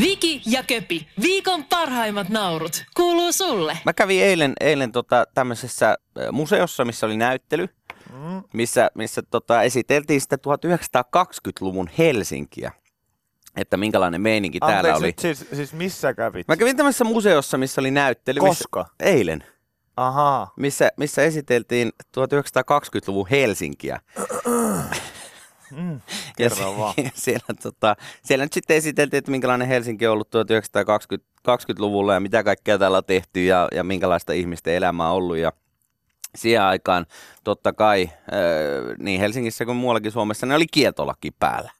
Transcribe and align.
Viki 0.00 0.42
ja 0.46 0.62
Köpi, 0.62 1.08
viikon 1.22 1.64
parhaimmat 1.64 2.28
naurut, 2.28 2.84
kuuluu 2.96 3.32
sulle. 3.32 3.78
Mä 3.84 3.92
kävin 3.92 4.22
eilen, 4.22 4.52
eilen 4.60 4.92
tota, 4.92 5.24
tämmöisessä 5.34 5.96
museossa, 6.32 6.84
missä 6.84 7.06
oli 7.06 7.16
näyttely, 7.16 7.68
Mm. 8.12 8.42
missä, 8.52 8.90
missä 8.94 9.22
tota, 9.22 9.62
esiteltiin 9.62 10.20
sitä 10.20 10.36
1920-luvun 10.36 11.90
Helsinkiä, 11.98 12.72
että 13.56 13.76
minkälainen 13.76 14.20
meininki 14.20 14.58
täällä 14.60 14.76
Anteeksi, 14.76 14.98
oli. 14.98 15.06
nyt 15.06 15.18
siis, 15.18 15.44
siis 15.54 15.72
missä 15.72 16.14
kävit? 16.14 16.48
Mä 16.48 16.56
kävin 16.56 16.76
tämmöisessä 16.76 17.04
museossa, 17.04 17.58
missä 17.58 17.80
oli 17.80 17.90
näyttely. 17.90 18.40
Koska? 18.40 18.80
Missä, 18.82 18.94
eilen. 19.16 19.44
Ahaa. 19.96 20.52
Missä, 20.56 20.90
missä 20.96 21.22
esiteltiin 21.22 21.92
1920-luvun 22.20 23.26
Helsinkiä. 23.30 24.00
Mm. 25.70 25.92
Ja 25.92 26.00
Kerro 26.36 26.76
vaan. 26.78 26.94
siellä, 27.14 27.54
tota, 27.62 27.96
siellä 28.22 28.44
nyt 28.44 28.52
sitten 28.52 28.76
esiteltiin, 28.76 29.18
että 29.18 29.30
minkälainen 29.30 29.68
Helsinki 29.68 30.06
on 30.06 30.12
ollut 30.12 30.28
1920-luvulla 30.34 32.14
ja 32.14 32.20
mitä 32.20 32.44
kaikkea 32.44 32.78
täällä 32.78 32.98
on 32.98 33.04
tehty 33.04 33.44
ja, 33.44 33.68
ja 33.72 33.84
minkälaista 33.84 34.32
ihmisten 34.32 34.74
elämää 34.74 35.08
on 35.08 35.14
ollut. 35.14 35.36
Ja 35.36 35.52
siihen 36.34 36.62
aikaan 36.62 37.06
totta 37.44 37.72
kai 37.72 38.10
niin 38.98 39.20
Helsingissä 39.20 39.64
kuin 39.64 39.76
muuallakin 39.76 40.12
Suomessa 40.12 40.46
ne 40.46 40.54
oli 40.54 40.66
kieltolaki 40.72 41.30
päällä. 41.30 41.70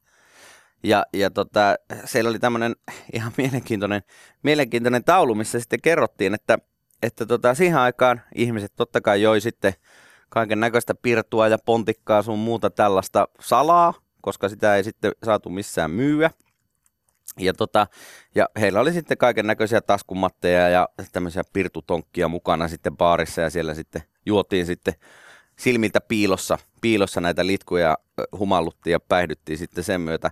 Ja, 0.83 1.07
ja 1.13 1.31
tota, 1.31 1.75
siellä 2.05 2.31
oli 2.31 2.39
tämmöinen 2.39 2.77
ihan 3.13 3.33
mielenkiintoinen, 3.37 4.03
mielenkiintoinen 4.43 5.05
taulu, 5.05 5.35
missä 5.35 5.61
sitten 5.61 5.81
kerrottiin, 5.81 6.35
että, 6.35 6.59
että 7.03 7.27
tota, 7.27 7.55
siihen 7.55 7.79
aikaan 7.79 8.21
ihmiset 8.35 8.73
totta 8.77 9.01
kai 9.01 9.23
joi 9.23 9.41
sitten 9.41 9.73
kaiken 10.29 10.61
näköistä 10.61 10.95
pirtua 10.95 11.49
ja 11.49 11.59
pontikkaa 11.59 12.23
sun 12.23 12.39
muuta 12.39 12.71
tällaista 12.71 13.29
salaa, 13.41 13.95
koska 14.21 14.49
sitä 14.49 14.77
ei 14.77 14.85
sitten 14.85 15.13
saatu 15.25 15.51
missään 15.51 15.91
myyä. 15.91 16.31
Ja, 17.39 17.55
tota, 17.55 17.87
ja 18.35 18.49
heillä 18.61 18.81
oli 18.81 18.93
sitten 18.93 19.19
kaiken 19.19 19.47
näköisiä 19.47 19.81
taskumatteja 19.81 20.69
ja 20.69 20.89
tämmöisiä 21.13 21.43
pirtutonkkia 21.53 22.29
mukana 22.29 22.69
sitten 22.69 22.97
baarissa 22.97 23.41
ja 23.41 23.51
siellä 23.51 23.75
sitten 23.75 24.03
juotiin 24.27 24.67
sitten 24.67 24.95
silmiltä 25.59 26.01
piilossa, 26.01 26.59
piilossa 26.81 27.21
näitä 27.21 27.47
litkuja 27.47 27.97
humalluttiin 28.39 28.93
ja 28.93 29.01
päihdyttiin 29.01 29.59
sitten 29.59 29.85
sen 29.85 30.01
myötä. 30.01 30.31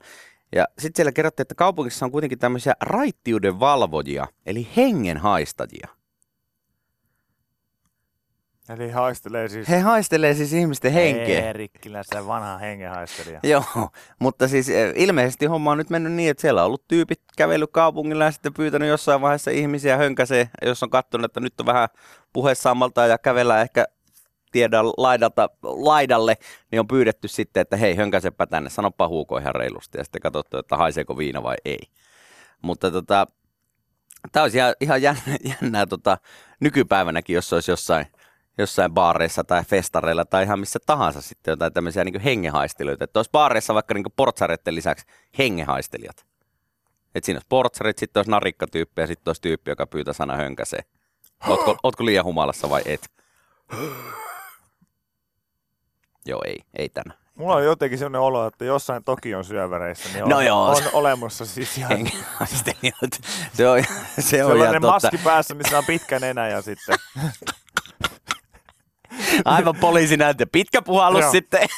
Ja 0.54 0.64
sitten 0.78 0.96
siellä 0.96 1.12
kerrottiin, 1.12 1.44
että 1.44 1.54
kaupungissa 1.54 2.04
on 2.04 2.12
kuitenkin 2.12 2.38
tämmöisiä 2.38 2.74
raittiuden 2.80 3.60
valvojia, 3.60 4.26
eli 4.46 4.68
hengenhaistajia. 4.76 5.88
Eli 8.68 8.90
haistelee 8.90 9.48
siis... 9.48 9.68
He 9.68 9.78
haistelee 9.78 10.34
siis 10.34 10.52
ihmisten 10.52 10.92
henkeä. 10.92 11.46
Eerikkilä, 11.46 12.02
se 12.02 12.26
vanha 12.26 12.58
hengenhaistelija. 12.58 13.40
Joo, 13.42 13.64
mutta 14.18 14.48
siis 14.48 14.68
eh, 14.68 14.92
ilmeisesti 14.96 15.46
homma 15.46 15.70
on 15.70 15.78
nyt 15.78 15.90
mennyt 15.90 16.12
niin, 16.12 16.30
että 16.30 16.40
siellä 16.40 16.60
on 16.60 16.66
ollut 16.66 16.88
tyypit 16.88 17.20
kävellyt 17.36 17.70
kaupungilla 17.72 18.24
ja 18.24 18.30
sitten 18.30 18.54
pyytänyt 18.54 18.88
jossain 18.88 19.20
vaiheessa 19.20 19.50
ihmisiä 19.50 19.96
hönkäsee, 19.96 20.48
jos 20.62 20.82
on 20.82 20.90
katsonut, 20.90 21.24
että 21.24 21.40
nyt 21.40 21.60
on 21.60 21.66
vähän 21.66 21.88
puhesammalta 22.32 23.06
ja 23.06 23.18
kävellään 23.18 23.62
ehkä 23.62 23.86
tiedä 24.52 24.84
laidalta, 24.84 25.50
laidalle, 25.62 26.36
niin 26.70 26.80
on 26.80 26.88
pyydetty 26.88 27.28
sitten, 27.28 27.60
että 27.60 27.76
hei, 27.76 27.96
hönkäsepä 27.96 28.46
tänne, 28.46 28.70
sanoppa 28.70 29.08
huuko 29.08 29.38
ihan 29.38 29.54
reilusti 29.54 29.98
ja 29.98 30.04
sitten 30.04 30.22
katsottu, 30.22 30.58
että 30.58 30.76
haiseeko 30.76 31.18
viina 31.18 31.42
vai 31.42 31.56
ei. 31.64 31.80
Mutta 32.62 32.90
tota, 32.90 33.26
tämä 34.32 34.42
olisi 34.42 34.58
ihan, 34.58 34.74
ihan 34.80 35.02
jännä, 35.02 35.22
jännää 35.62 35.86
tota, 35.86 36.18
nykypäivänäkin, 36.60 37.34
jos 37.34 37.52
olisi 37.52 37.70
jossain, 37.70 38.06
jossain 38.58 38.92
baareissa 38.92 39.44
tai 39.44 39.64
festareilla 39.64 40.24
tai 40.24 40.44
ihan 40.44 40.60
missä 40.60 40.78
tahansa 40.86 41.20
sitten 41.20 41.52
jotain 41.52 41.72
tämmöisiä 41.72 42.04
niin 42.04 42.20
hengenhaistelijoita. 42.20 43.04
Että 43.04 43.18
olisi 43.18 43.30
baareissa 43.30 43.74
vaikka 43.74 43.94
niin 43.94 44.04
portsareiden 44.16 44.74
lisäksi 44.74 45.06
hengenhaistelijat. 45.38 46.26
Että 47.14 47.26
siinä 47.26 47.36
olisi 47.36 47.46
portsarit, 47.48 47.98
sitten 47.98 48.20
olisi 48.20 48.30
narikkatyyppi 48.30 49.00
ja 49.00 49.06
sitten 49.06 49.30
olisi 49.30 49.42
tyyppi, 49.42 49.70
joka 49.70 49.86
pyytää 49.86 50.14
sana 50.14 50.36
hönkäsee. 50.36 50.80
Ootko, 51.48 51.76
ootko 51.82 52.04
liian 52.04 52.24
humalassa 52.24 52.70
vai 52.70 52.82
et? 52.86 53.10
Joo, 56.26 56.42
ei, 56.46 56.58
ei 56.78 56.88
tänä. 56.88 57.14
Mulla 57.34 57.54
on 57.54 57.64
jotenkin 57.64 57.98
sellainen 57.98 58.20
olo, 58.20 58.46
että 58.46 58.64
jossain 58.64 59.04
Tokion 59.04 59.44
syöväreissä 59.44 60.08
niin 60.12 60.24
on, 60.24 60.30
No 60.30 60.40
joo. 60.40 60.64
on 60.64 60.82
olemassa 60.92 61.46
siis 61.46 61.78
ihan. 61.78 61.90
Se 62.46 62.74
on, 62.88 63.04
se 63.52 63.68
on 63.68 63.78
ihan 63.78 63.94
sellainen 64.20 64.82
totta. 64.82 64.92
maski 64.92 65.18
päässä, 65.24 65.54
missä 65.54 65.78
on 65.78 65.84
pitkä 65.84 66.18
nenä 66.18 66.48
ja 66.48 66.62
sitten... 66.62 66.96
Aivan 69.44 69.76
poliisi 69.80 70.16
näyttää. 70.16 70.46
Pitkä 70.52 70.82
puhallus 70.82 71.30
sitten. 71.30 71.68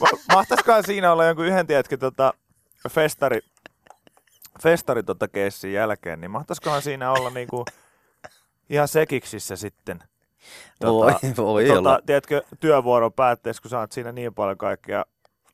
Ma- 0.00 0.34
Mahtaisikohan 0.34 0.84
siinä 0.84 1.12
olla 1.12 1.24
jonkun 1.24 1.46
yhden, 1.46 1.66
tiedätkö, 1.66 1.96
tota, 1.96 2.34
festari, 2.90 3.40
festari 4.62 5.02
tota 5.02 5.28
keissin 5.28 5.72
jälkeen, 5.72 6.20
niin 6.20 6.30
mahtaisikohan 6.30 6.82
siinä 6.82 7.12
olla 7.12 7.30
niinku 7.30 7.64
ihan 8.70 8.88
sekiksissä 8.88 9.56
sitten? 9.56 10.02
Voi, 10.82 11.12
voi 11.36 11.70
olla. 11.70 11.90
tota, 11.90 12.06
tiedätkö, 12.06 12.42
työvuoron 12.60 13.12
päätteessä, 13.12 13.62
kun 13.62 13.70
sä 13.70 13.78
oot 13.78 13.92
siinä 13.92 14.12
niin 14.12 14.34
paljon 14.34 14.58
kaikkea 14.58 15.04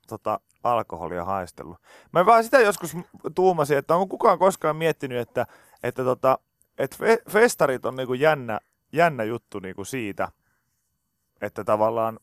tota, 0.09 0.41
alkoholia 0.65 1.25
haistellut. 1.25 1.77
Mä 2.13 2.27
vaan 2.27 2.45
sitä 2.45 2.61
joskus 2.61 2.97
tuumasin, 3.35 3.79
että 3.79 3.95
onko 3.95 4.07
kukaan 4.07 4.39
koskaan 4.39 4.77
miettinyt, 4.77 5.19
että, 5.19 5.47
että, 5.83 6.05
tota, 6.05 6.39
että 6.79 6.97
fe- 6.97 7.31
festarit 7.31 7.85
on 7.87 7.97
niinku 7.97 8.15
jännä, 8.15 8.61
jännä 8.93 9.25
juttu 9.25 9.59
niinku 9.59 9.85
siitä, 9.85 10.29
että 11.41 11.65
tavallaan 11.65 12.19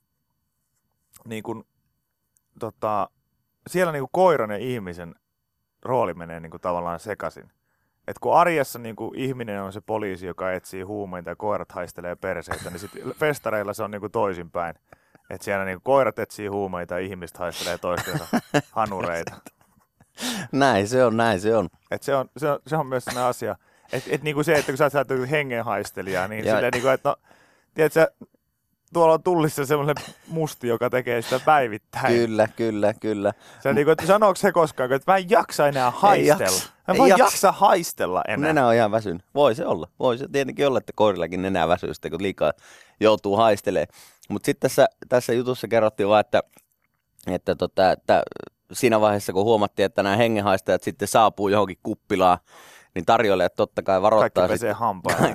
niinku, 1.25 1.63
tota, 2.59 3.09
siellä 3.67 3.91
niinku 3.91 4.09
koiran 4.11 4.49
ja 4.49 4.57
ihmisen 4.57 5.15
rooli 5.85 6.13
menee 6.13 6.39
niinku 6.39 6.59
tavallaan 6.59 6.99
sekaisin. 6.99 7.51
Et 8.07 8.19
kun 8.19 8.35
arjessa 8.37 8.79
niinku 8.79 9.13
ihminen 9.15 9.61
on 9.61 9.73
se 9.73 9.81
poliisi, 9.81 10.25
joka 10.25 10.51
etsii 10.51 10.81
huumeita 10.81 11.29
ja 11.29 11.35
koirat 11.35 11.71
haistelee 11.71 12.15
perseitä, 12.15 12.69
niin 12.69 12.79
sitten 12.79 13.13
festareilla 13.13 13.73
se 13.73 13.83
on 13.83 13.91
niinku 13.91 14.09
toisinpäin. 14.09 14.75
Että 15.29 15.45
siellä 15.45 15.65
niinku 15.65 15.81
koirat 15.83 16.19
etsii 16.19 16.47
huumeita 16.47 16.93
ja 16.93 16.99
ihmiset 17.05 17.37
haistelee 17.37 17.77
toistensa 17.77 18.25
hanureita. 18.71 19.35
Näin 20.51 20.87
se 20.87 21.05
on, 21.05 21.17
näin 21.17 21.41
se 21.41 21.55
on. 21.57 21.69
Et 21.91 22.03
se, 22.03 22.15
on, 22.15 22.29
se, 22.37 22.51
on, 22.51 22.59
se 22.67 22.77
on 22.77 22.87
myös 22.87 23.05
sellainen 23.05 23.29
asia. 23.29 23.55
Että 23.91 24.09
et 24.13 24.23
niinku 24.23 24.43
se, 24.43 24.53
että 24.55 24.71
kun 24.71 24.77
sä 24.77 24.85
oot 24.99 25.09
joku 25.09 25.25
hengenhaistelija, 25.31 26.27
niin 26.27 26.45
Ja- 26.45 26.53
silleen 26.53 26.71
niinku, 26.73 26.87
että 26.89 27.09
no, 27.09 27.15
tiedätkö, 27.73 28.11
tuolla 28.93 29.13
on 29.13 29.23
tullissa 29.23 29.65
semmoinen 29.65 29.95
musti, 30.27 30.67
joka 30.67 30.89
tekee 30.89 31.21
sitä 31.21 31.39
päivittäin. 31.45 32.13
Kyllä, 32.13 32.47
kyllä, 32.55 32.93
kyllä. 32.93 33.33
Se 33.59 33.73
niinku, 33.73 33.91
että 33.91 34.05
sanooko 34.05 34.35
se 34.35 34.51
koskaan, 34.51 34.91
että 34.91 35.11
mä 35.11 35.17
en 35.17 35.29
jaksa 35.29 35.67
enää 35.67 35.91
haistella. 35.91 36.43
jaksa. 36.43 36.69
Mä 36.87 36.93
en 36.93 37.07
jaksa. 37.07 37.23
jaksa 37.23 37.51
haistella 37.51 38.21
enää. 38.27 38.47
Nenä 38.53 38.67
on 38.67 38.75
ihan 38.75 38.91
väsynyt. 38.91 39.21
Voi 39.35 39.55
se 39.55 39.65
olla. 39.65 39.87
Voi 39.99 40.17
se 40.17 40.27
tietenkin 40.31 40.67
olla, 40.67 40.77
että 40.77 40.93
koirillakin 40.95 41.41
nenä 41.41 41.67
väsyy 41.67 41.93
sitten, 41.93 42.11
kun 42.11 42.21
liikaa 42.23 42.53
joutuu 42.99 43.35
haistelemaan. 43.37 43.87
Mutta 44.29 44.45
sitten 44.45 44.69
tässä, 44.69 44.87
tässä 45.09 45.33
jutussa 45.33 45.67
kerrottiin 45.67 46.09
vaan, 46.09 46.21
että, 46.21 46.43
että, 47.27 47.55
tota, 47.55 47.91
että 47.91 48.23
siinä 48.73 49.01
vaiheessa, 49.01 49.33
kun 49.33 49.43
huomattiin, 49.43 49.85
että 49.85 50.03
nämä 50.03 50.15
hengenhaistajat 50.15 50.83
sitten 50.83 51.07
saapuu 51.07 51.49
johonkin 51.49 51.77
kuppilaan, 51.83 52.37
niin 52.95 53.05
tarjoilijat 53.05 53.55
totta 53.55 53.83
kai 53.83 53.93
Kaikki 53.93 54.03
varoittaa 54.03 54.47
pesee 54.47 54.73
hampaan. 54.73 55.17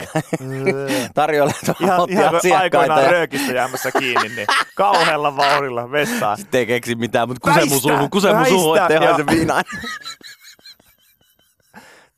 tarjoilijat 1.14 1.62
ihan, 1.80 1.88
varoitti 1.88 2.14
ihan 2.14 2.34
asiakkaita 2.34 2.58
aikoinaan 2.58 3.02
ja 3.02 3.10
röökistä 3.10 3.52
jäämässä 3.52 3.90
kiinni, 3.98 4.28
niin 4.28 4.46
kauhealla 4.76 5.36
vauhdilla 5.36 5.90
vessaan. 5.90 6.38
sitten 6.38 6.58
ei 6.58 6.66
keksi 6.66 6.94
mitään, 6.94 7.28
mutta 7.28 7.50
kuse 7.50 7.60
mun 7.60 7.70
Väistä! 7.70 7.88
suuhun, 7.88 8.10
kuse 8.10 8.32
mun 8.32 8.46
suuhun, 8.46 8.78
ettei 8.78 8.98
haise 8.98 9.26
viinaa. 9.26 9.62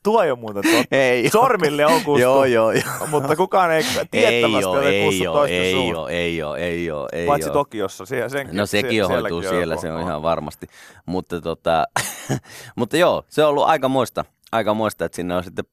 Tuo 0.05 0.23
ei 0.23 0.31
ole 0.31 0.39
muuten 0.39 0.63
totta. 0.63 0.87
ei 0.91 1.29
Sormille 1.29 1.85
on 1.85 2.01
kustu, 2.03 2.19
Joo, 2.19 2.45
joo, 2.45 2.71
joo. 2.71 3.07
mutta 3.11 3.35
kukaan 3.35 3.71
ei 3.71 3.83
tiettävästi 4.11 4.65
ole 4.65 4.89
ei 4.89 5.05
kustu 5.05 5.23
toisten 5.23 5.61
ei 5.61 5.73
suuhun. 5.73 5.95
oo, 5.95 6.07
ei 6.07 6.43
oo, 6.43 6.55
ei 6.55 6.91
oo, 6.91 7.07
ei 7.13 7.27
Paitsi 7.27 7.49
oo. 7.49 7.53
Tokiossa, 7.53 8.05
siellä 8.05 8.29
senkin. 8.29 8.57
No 8.57 8.65
sekin 8.65 9.05
on 9.05 9.11
hoituu 9.11 9.41
siellä, 9.41 9.73
joku 9.73 9.81
se 9.81 9.91
on 9.91 10.01
ihan 10.01 10.21
varmasti. 10.21 10.67
Mutta, 11.05 11.41
tota, 11.41 11.85
mutta 12.75 12.97
joo, 12.97 13.23
se 13.29 13.43
on 13.43 13.49
ollut 13.49 13.63
aika 13.63 13.89
muista, 13.89 14.25
aika 14.51 14.73
muista, 14.73 15.05
että 15.05 15.15
sinne 15.15 15.35
on 15.35 15.43
sitten 15.43 15.65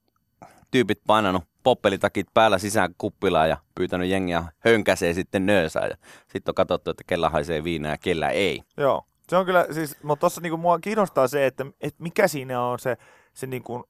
tyypit 0.70 1.00
painanut 1.06 1.44
poppelitakit 1.62 2.26
päällä 2.34 2.58
sisään 2.58 2.94
kuppilaan 2.98 3.48
ja 3.48 3.56
pyytänyt 3.74 4.08
jengiä 4.08 4.44
hönkäsee 4.58 5.14
sitten 5.14 5.46
nöösää. 5.46 5.86
Ja 5.86 5.96
sitten 6.28 6.50
on 6.50 6.54
katsottu, 6.54 6.90
että 6.90 7.04
kellä 7.06 7.28
haisee 7.28 7.64
viinaa 7.64 7.90
ja 7.92 7.98
kellä 7.98 8.30
ei. 8.30 8.62
Joo, 8.76 9.04
se 9.28 9.36
on 9.36 9.46
kyllä, 9.46 9.66
siis, 9.70 10.02
mutta 10.02 10.20
tuossa 10.20 10.40
niinku 10.40 10.56
mua 10.56 10.78
kiinnostaa 10.78 11.28
se, 11.28 11.46
että, 11.46 11.66
että 11.80 12.02
mikä 12.02 12.28
siinä 12.28 12.62
on 12.62 12.78
se, 12.78 12.96
se 13.34 13.46
niinku, 13.46 13.88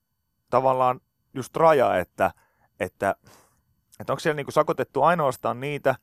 tavallaan 0.53 1.01
just 1.35 1.57
raja, 1.57 1.99
että, 1.99 2.31
että, 2.81 3.15
että 4.01 4.13
onko 4.13 4.21
siellä 4.21 4.37
niinku 4.37 4.53
sakotettu 4.53 5.03
ainoastaan 5.03 5.61
niitä, 5.61 5.95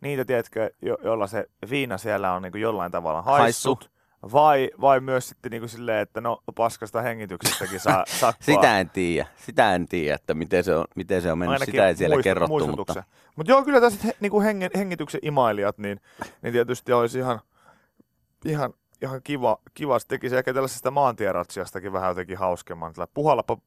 niitä 0.00 0.24
tiedätkö, 0.24 0.70
jo, 0.82 0.96
joilla 1.04 1.26
se 1.26 1.46
viina 1.70 1.98
siellä 1.98 2.32
on 2.32 2.42
niinku 2.42 2.58
jollain 2.58 2.92
tavalla 2.92 3.22
haissut, 3.22 3.90
vai, 4.32 4.70
vai 4.80 5.00
myös 5.00 5.28
sitten 5.28 5.50
niinku 5.50 5.68
silleen, 5.68 5.98
että 5.98 6.20
no 6.20 6.42
paskasta 6.54 7.02
hengityksestäkin 7.02 7.80
saa 7.80 8.04
sakkoa. 8.06 8.42
Sitä 8.54 8.80
en 8.80 8.90
tiedä, 8.90 9.26
sitä 9.36 9.74
en 9.74 9.88
tiedä, 9.88 10.14
että 10.14 10.34
miten 10.34 10.64
se 10.64 10.76
on, 10.76 10.84
miten 10.96 11.22
se 11.22 11.32
on 11.32 11.38
mennyt, 11.38 11.62
sitä 11.64 11.88
ei 11.88 11.96
siellä 11.96 12.22
kerrottu. 12.22 12.66
Mutta. 12.66 13.02
Mutta 13.36 13.52
joo, 13.52 13.64
kyllä 13.64 13.80
tässä 13.80 14.00
he, 14.04 14.16
niinku 14.20 14.40
hengen, 14.40 14.70
hengityksen 14.76 15.20
imailijat, 15.22 15.78
niin, 15.78 16.00
niin 16.42 16.52
tietysti 16.52 16.92
olisi 16.92 17.18
ihan 17.18 17.40
ihan, 18.44 18.74
ihan 19.02 19.20
kiva, 19.24 19.58
kiva. 19.74 19.98
Se 19.98 20.06
teki 20.06 20.28
se 20.28 20.38
ehkä 20.38 20.54
tällaisesta 20.54 20.90
maantieratsiastakin 20.90 21.92
vähän 21.92 22.08
jotenkin 22.08 22.38
hauskemman. 22.38 22.92
Tällä 22.92 23.06
puhallapa 23.14 23.58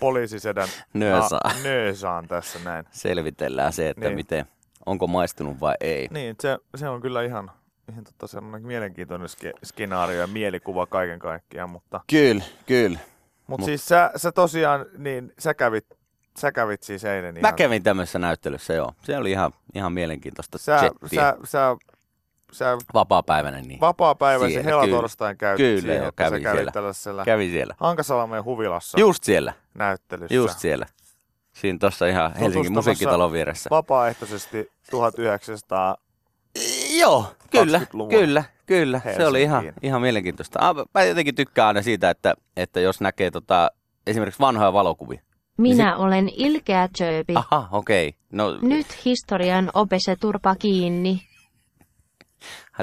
poliisisedän 0.00 0.68
Nöösaan. 0.94 1.56
na- 1.56 1.62
nöösaan 1.62 2.28
tässä 2.28 2.58
näin. 2.64 2.84
Selvitellään 2.90 3.72
se, 3.72 3.88
että 3.88 4.00
Niin. 4.04 4.14
miten, 4.14 4.46
onko 4.86 5.06
maistunut 5.06 5.60
vai 5.60 5.74
ei. 5.80 6.08
Niin, 6.10 6.36
se, 6.40 6.58
se 6.76 6.88
on 6.88 7.00
kyllä 7.00 7.22
ihan, 7.22 7.50
ihan 7.92 8.04
tota 8.04 8.26
semmoinen 8.26 8.66
mielenkiintoinen 8.66 9.28
ske, 9.28 9.52
skenaario 9.64 10.20
ja 10.20 10.26
mielikuva 10.26 10.86
kaiken 10.86 11.18
kaikkiaan, 11.18 11.70
mutta, 11.70 12.00
Kyllä, 12.10 12.44
kyllä. 12.66 12.98
mutta 13.46 13.62
Mut- 13.62 13.66
siis 13.66 13.86
sä, 13.88 14.10
sä 14.16 14.32
tosiaan, 14.32 14.86
niin 14.98 15.32
sä 15.38 15.54
kävit, 15.54 15.86
sä 16.38 16.52
kävit 16.52 16.82
siis 16.82 17.04
eilen 17.04 17.34
Mä 17.34 17.40
ihan, 17.48 17.54
kävin 17.54 17.82
tämmöisessä 17.82 18.18
näyttelyssä, 18.18 18.74
joo. 18.74 18.92
Se 19.02 19.16
oli 19.16 19.30
ihan, 19.30 19.52
ihan 19.74 19.92
mielenkiintoista 19.92 20.58
sä, 20.58 20.78
chattia. 20.78 21.20
sä, 21.22 21.36
sä, 21.44 21.76
sä 22.54 22.78
Vapaa-päiväinen, 22.94 23.64
niin 23.68 23.80
vapaa-päiväisen 23.80 24.62
Siellä, 24.64 24.82
helatorstain 24.82 25.36
käyt 25.36 25.56
Kyllä, 25.56 25.80
siihen, 25.80 25.96
joo, 25.96 26.08
että 26.08 26.24
sä 26.24 26.30
kävin 26.30 26.42
kävit 26.42 26.56
siellä. 26.58 26.72
tällaisella 26.72 27.24
kävin 27.24 27.50
siellä. 27.50 27.74
Hankasalmen 27.78 28.44
huvilassa 28.44 29.00
Just 29.00 29.24
siellä, 29.24 29.52
näyttelyssä. 29.74 30.34
just 30.34 30.58
siellä. 30.58 30.86
Siinä 31.52 31.78
tuossa 31.78 32.06
ihan 32.06 32.34
Helsingin 32.36 32.72
musiikkitalon 32.72 33.32
vieressä. 33.32 33.70
Vapaaehtoisesti 33.70 34.70
1900 34.90 35.96
Joo, 36.98 37.26
kyllä, 37.50 37.78
20-luvun 37.78 38.08
kyllä, 38.10 38.44
kyllä. 38.66 39.00
Se 39.16 39.26
oli 39.26 39.42
ihan, 39.42 39.62
Helsinkiin. 39.62 39.86
ihan 39.88 40.00
mielenkiintoista. 40.00 40.58
Ah, 40.62 40.76
Mä 40.94 41.02
jotenkin 41.04 41.34
tykkään 41.34 41.68
aina 41.68 41.82
siitä, 41.82 42.10
että, 42.10 42.34
että 42.56 42.80
jos 42.80 43.00
näkee 43.00 43.30
tota, 43.30 43.70
esimerkiksi 44.06 44.40
vanhoja 44.40 44.72
valokuvia. 44.72 45.20
Minä 45.58 45.96
olen 45.96 46.28
ilkeä 46.36 46.88
Tjööpi. 46.98 47.34
Aha, 47.36 47.68
okei. 47.72 48.08
Okay. 48.08 48.18
No, 48.32 48.58
Nyt 48.62 49.04
historian 49.04 49.70
opese 49.74 50.16
turpa 50.16 50.54
kiinni. 50.56 51.20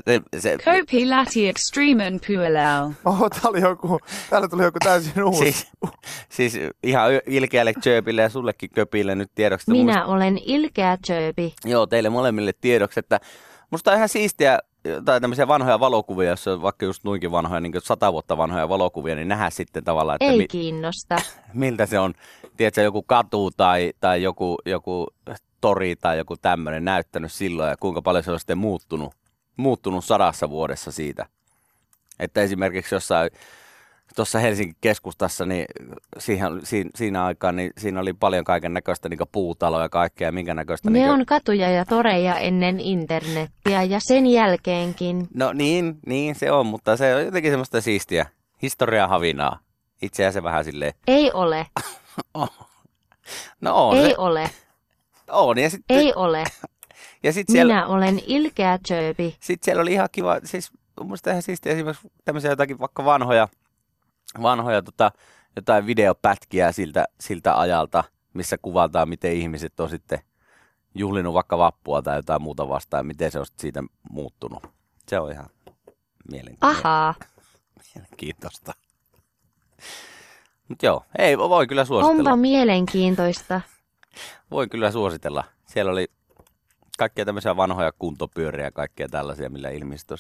Se, 0.06 0.22
se, 0.40 0.58
Kopi 0.58 1.10
lati 1.10 1.50
extremen 1.50 2.19
puelau. 2.28 2.92
Oho, 3.06 3.30
tää 3.30 3.42
oli 3.50 3.62
joku, 3.62 4.00
täällä 4.30 4.48
tuli 4.48 4.63
joku 4.63 4.80
täysin 4.84 5.24
uusi. 5.24 5.44
siis, 5.44 5.68
siis 6.30 6.60
ihan 6.84 7.12
ilkeälle 7.25 7.74
Chöpille 7.74 8.22
ja 8.22 8.30
sullekin 8.30 8.69
Köpille 8.69 9.16
nyt 9.16 9.31
tiedoksi. 9.36 9.72
Minä 9.72 10.06
olen 10.06 10.38
ilkeä 10.38 10.98
Tjööpi. 11.08 11.54
Joo, 11.66 11.88
teille 11.88 12.10
molemmille 12.10 12.54
tiedoksi, 12.62 13.00
että 13.00 13.19
musta 13.72 13.92
on 13.92 13.98
ihan 13.98 14.10
siistiä, 14.10 14.60
tai 15.06 15.22
tämmöisiä 15.22 15.48
vanhoja 15.48 15.80
valokuvia, 15.80 16.30
jos 16.30 16.48
on 16.48 16.62
vaikka 16.62 16.86
just 16.86 17.04
nuinkin 17.04 17.31
vanhoja, 17.31 17.62
niin 17.62 17.72
kuin 17.72 17.81
sata 17.81 18.13
vuotta 18.13 18.38
vanhoja 18.38 18.69
valokuvia, 18.69 19.16
niin 19.16 19.28
nähdä 19.28 19.50
sitten 19.50 19.84
tavallaan, 19.84 20.16
että 20.16 20.31
Ei 20.31 20.38
mi, 20.38 20.48
kiinnosta. 20.48 21.16
miltä 21.54 21.86
se 21.86 22.00
on, 22.00 22.13
tiedätkö, 22.58 22.81
joku 22.81 23.04
katu 23.04 23.52
tai, 23.58 23.94
tai 24.00 24.24
joku, 24.24 24.58
joku 24.66 25.08
tori 25.62 25.96
tai 25.96 26.18
joku 26.18 26.38
tämmöinen 26.38 26.86
näyttänyt 26.86 27.31
silloin 27.31 27.69
ja 27.69 27.78
kuinka 27.80 28.02
paljon 28.02 28.24
se 28.24 28.31
on 28.31 28.40
sitten 28.40 28.58
muuttunut, 28.58 29.13
muuttunut 29.57 30.06
sadassa 30.06 30.50
vuodessa 30.50 30.92
siitä. 30.92 31.25
Että 32.19 32.42
esimerkiksi 32.42 32.95
jossain 32.95 33.30
tuossa 34.15 34.39
Helsingin 34.39 34.75
keskustassa, 34.81 35.45
niin 35.45 35.65
siihen, 36.18 36.59
siinä, 36.63 36.89
siinä 36.95 37.25
aikaan 37.25 37.56
niin 37.56 37.71
siinä 37.77 38.00
oli 38.00 38.13
paljon 38.13 38.44
kaiken 38.44 38.74
näköistä 38.74 39.09
niin 39.09 39.19
puutaloja 39.31 39.86
ja 39.86 39.89
kaikkea 39.89 40.27
ja 40.27 40.31
minkä 40.31 40.53
näköistä. 40.53 40.89
Ne 40.89 41.00
niin 41.00 41.12
on 41.12 41.25
katuja 41.25 41.69
ja 41.71 41.86
toreja 41.86 42.36
ennen 42.36 42.80
internettiä 42.80 43.83
ja 43.83 44.00
sen 44.00 44.27
jälkeenkin. 44.27 45.27
No 45.33 45.53
niin, 45.53 46.00
niin 46.06 46.36
se 46.36 46.51
on, 46.51 46.65
mutta 46.65 46.98
se 46.98 47.15
on 47.15 47.25
jotenkin 47.25 47.51
semmoista 47.51 47.81
siistiä 47.81 48.25
historiaa 48.62 49.07
havinaa. 49.07 49.59
Itseään 50.01 50.33
se 50.33 50.44
vähän 50.44 50.63
silleen, 50.63 50.94
Ei 51.07 51.31
ole. 51.31 51.68
no 53.62 53.88
on 53.88 53.98
Ei 53.98 54.09
se, 54.09 54.15
ole. 54.18 54.50
on. 55.31 55.57
Ja 55.57 55.69
sitten 55.69 55.98
Ei 55.98 56.13
ole. 56.15 56.44
Ja 57.23 57.33
sit 57.33 57.47
siellä, 57.50 57.73
Minä 57.73 57.88
olen 57.88 58.21
ilkeä 58.27 58.79
Tjööpi. 58.88 59.35
sit 59.39 59.63
siellä 59.63 59.81
oli 59.81 59.94
ihan 59.94 60.09
kiva, 60.12 60.39
siis 60.44 60.71
mun 61.00 61.07
mielestä 61.07 61.31
ihan 61.31 61.41
siistiä 61.41 61.71
esimerkiksi 61.71 62.12
tämmöisiä 62.25 62.51
jotakin 62.51 62.79
vaikka 62.79 63.06
vanhoja, 63.06 63.47
vanhoja 64.41 64.81
tota, 64.81 65.12
jotain 65.56 65.85
videopätkiä 65.85 66.71
siltä, 66.71 67.06
siltä 67.19 67.59
ajalta, 67.59 68.03
missä 68.33 68.57
kuvataan, 68.62 69.09
miten 69.09 69.33
ihmiset 69.33 69.79
on 69.79 69.89
sitten 69.89 70.19
juhlinut 70.95 71.33
vaikka 71.33 71.57
vappua 71.57 72.01
tai 72.01 72.18
jotain 72.18 72.41
muuta 72.41 72.69
vastaan, 72.69 73.06
miten 73.06 73.31
se 73.31 73.39
on 73.39 73.45
sitten 73.45 73.62
siitä 73.62 73.83
muuttunut. 74.12 74.63
Se 75.07 75.19
on 75.19 75.31
ihan 75.31 75.50
mielenkiintoista. 76.31 76.89
Ahaa. 76.89 77.15
Mielenkiintoista. 77.95 78.74
Mutta 80.67 80.85
joo, 80.85 81.06
ei, 81.17 81.38
voi 81.38 81.67
kyllä 81.67 81.85
suositella. 81.85 82.19
Onpa 82.19 82.35
mielenkiintoista. 82.35 83.62
Voi 84.51 84.67
kyllä 84.67 84.91
suositella. 84.91 85.44
Siellä 85.65 85.91
oli 85.91 86.07
kaikkia 87.01 87.25
tämmöisiä 87.25 87.56
vanhoja 87.57 87.92
kuntopyöriä 87.92 88.65
ja 88.65 88.71
kaikkea 88.71 89.07
tällaisia, 89.09 89.50
millä 89.50 89.69
ihmiset 89.69 90.12
on 90.12 90.18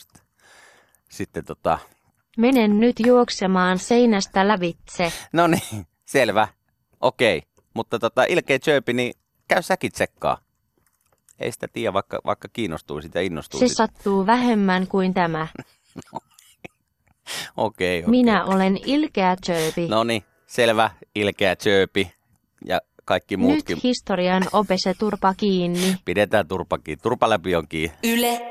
sitten, 1.09 1.45
tota... 1.45 1.79
Menen 2.37 2.79
nyt 2.79 2.95
juoksemaan 2.99 3.79
seinästä 3.79 4.47
lävitse. 4.47 5.13
No 5.33 5.47
niin, 5.47 5.87
selvä. 6.05 6.47
Okei. 7.01 7.41
Mutta 7.73 7.99
tota, 7.99 8.23
ilkeä 8.23 8.59
chöpi, 8.59 8.93
niin 8.93 9.13
käy 9.47 9.61
säkin 9.61 9.91
tsekkaa. 9.91 10.37
Ei 11.39 11.51
sitä 11.51 11.67
tiedä, 11.67 11.93
vaikka, 11.93 12.19
vaikka 12.25 12.47
kiinnostuisit 12.53 13.15
ja 13.15 13.21
Se 13.21 13.25
innostuisit. 13.25 13.77
sattuu 13.77 14.25
vähemmän 14.25 14.87
kuin 14.87 15.13
tämä. 15.13 15.47
Okei, 17.57 17.99
okei. 17.99 18.03
Minä 18.07 18.45
olen 18.45 18.79
ilkeä 18.85 19.35
Tjööpi. 19.45 19.87
No 19.87 20.03
niin, 20.03 20.23
selvä, 20.47 20.89
ilkeä 21.15 21.55
chöpi. 21.55 22.13
Ja 22.65 22.81
kaikki 23.11 23.37
muutkin. 23.37 23.75
Nyt 23.75 23.83
historian 23.83 24.43
opese 24.53 24.93
turpa 24.93 25.33
kiinni. 25.33 25.95
Pidetään 26.05 26.47
turpakin. 26.47 26.99
Turpa 27.03 27.29
läpi 27.29 27.55
on 27.55 27.67
kiinni. 27.67 27.97
Yle 28.03 28.41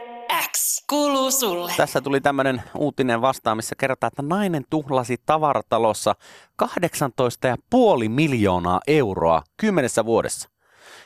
X 0.53 0.85
kuuluu 0.91 1.31
sulle. 1.31 1.73
Tässä 1.77 2.01
tuli 2.01 2.21
tämmöinen 2.21 2.63
uutinen 2.75 3.21
vastaan, 3.21 3.57
missä 3.57 3.75
kerrotaan, 3.79 4.09
että 4.09 4.23
nainen 4.23 4.65
tuhlasi 4.71 5.17
tavaratalossa 5.27 6.15
18,5 6.63 8.09
miljoonaa 8.09 8.81
euroa 8.87 9.43
kymmenessä 9.57 10.05
vuodessa. 10.05 10.49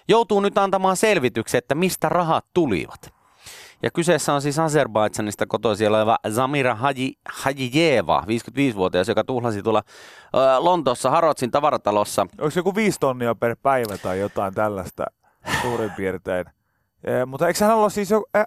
Joutuu 0.08 0.40
nyt 0.40 0.58
antamaan 0.58 0.96
selvityksen, 0.96 1.58
että 1.58 1.74
mistä 1.74 2.08
rahat 2.08 2.44
tulivat. 2.54 3.14
Ja 3.82 3.90
kyseessä 3.90 4.34
on 4.34 4.42
siis 4.42 4.58
Azerbaidsanista 4.58 5.46
kotoisin 5.46 5.88
oleva 5.88 6.18
Zamira 6.30 6.74
Haji, 6.74 7.12
Hajijeva, 7.28 8.24
55-vuotias, 8.26 9.08
joka 9.08 9.24
tuhlasi 9.24 9.62
tuolla 9.62 9.82
ö, 10.34 10.38
Lontoossa 10.58 11.10
Harotsin 11.10 11.50
tavaratalossa 11.50 12.22
Onko 12.38 12.50
se 12.50 12.60
joku 12.60 12.74
viisi 12.74 13.00
tonnia 13.00 13.34
per 13.34 13.56
päivä 13.62 13.98
tai 13.98 14.20
jotain 14.20 14.54
tällaista 14.54 15.04
suurin 15.62 15.90
piirtein? 15.90 16.44
E, 17.04 17.24
mutta 17.24 17.48
eikö 17.48 17.64
hän 17.64 17.76
olla 17.76 17.88
siis 17.88 18.10
jo, 18.10 18.24
äh, 18.36 18.46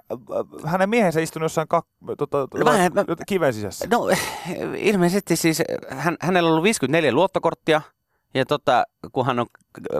hänen 0.66 0.90
miehensä 0.90 1.20
istunut 1.20 1.44
jossain 1.46 1.68
kak, 1.68 1.86
tota, 2.18 2.38
No 2.38 2.66
mä- 2.66 3.16
kiven 3.28 3.54
sisässä? 3.54 3.88
No 3.92 4.08
ilmeisesti 4.78 5.36
siis 5.36 5.64
hän, 5.90 6.18
hänellä 6.22 6.48
on 6.48 6.52
ollut 6.52 6.64
54 6.64 7.12
luottokorttia 7.14 7.82
ja 8.38 8.46
tota, 8.46 8.84
kun 9.12 9.26
hän 9.26 9.40
on 9.40 9.46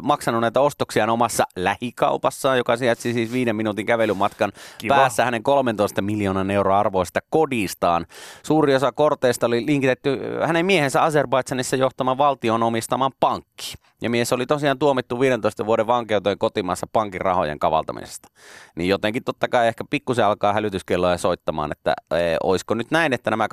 maksanut 0.02 0.42
näitä 0.42 0.62
ostoksiaan 0.62 1.10
omassa 1.10 1.44
lähikaupassaan, 1.56 2.58
joka 2.58 2.78
sijaitsi 2.78 3.14
siis 3.14 3.32
viiden 3.32 3.56
minuutin 3.56 3.86
kävelymatkan 3.86 4.52
Kiva. 4.78 4.96
päässä 4.96 5.26
hänen 5.26 5.44
13 5.44 6.02
miljoonan 6.02 6.52
euroa 6.52 6.80
arvoista 6.80 7.20
kodistaan. 7.30 8.06
Suuri 8.44 8.76
osa 8.76 8.92
korteista 8.92 9.46
oli 9.46 9.66
linkitetty 9.66 10.20
hänen 10.46 10.66
miehensä 10.66 11.04
Azerbaidsanissa 11.04 11.76
johtaman 11.76 12.18
valtion 12.18 12.64
omistaman 12.64 13.12
pankki. 13.20 13.74
Ja 14.02 14.10
mies 14.10 14.34
oli 14.34 14.46
tosiaan 14.46 14.80
tuomittu 14.80 15.20
15 15.20 15.66
vuoden 15.66 15.88
vankeuteen 15.88 16.38
kotimaassa 16.38 16.88
pankin 16.94 17.22
rahojen 17.22 17.60
kavaltamisesta. 17.60 18.28
Niin 18.76 18.90
jotenkin 18.90 19.24
totta 19.24 19.48
kai 19.48 19.68
ehkä 19.68 19.84
pikkusen 19.90 20.26
alkaa 20.26 20.54
hälytyskelloja 20.54 21.18
soittamaan, 21.18 21.72
että 21.72 21.94
e, 22.12 22.38
olisiko 22.44 22.74
nyt 22.74 22.92
näin, 22.92 23.14
että 23.14 23.30
nämä 23.30 23.48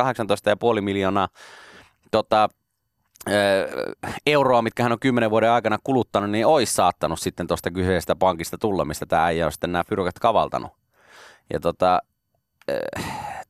18,5 0.75 0.81
miljoonaa 0.81 1.29
tota, 2.11 2.49
euroa, 4.27 4.63
mitkä 4.63 4.83
hän 4.83 4.93
on 4.93 5.01
kymmenen 5.01 5.31
vuoden 5.31 5.51
aikana 5.51 5.79
kuluttanut, 5.85 6.31
niin 6.31 6.47
olisi 6.47 6.75
saattanut 6.75 7.21
sitten 7.21 7.47
tuosta 7.47 7.71
kyseisestä 7.71 8.17
pankista 8.17 8.59
tulla, 8.59 8.85
mistä 8.85 9.07
tämä 9.07 9.25
äijä 9.25 9.47
on 9.47 9.53
sitten 9.53 9.73
nämä 9.73 9.85
fyrukat 9.89 10.19
kavaltanut. 10.19 10.73
Ja 11.53 11.61
tota, 11.61 12.03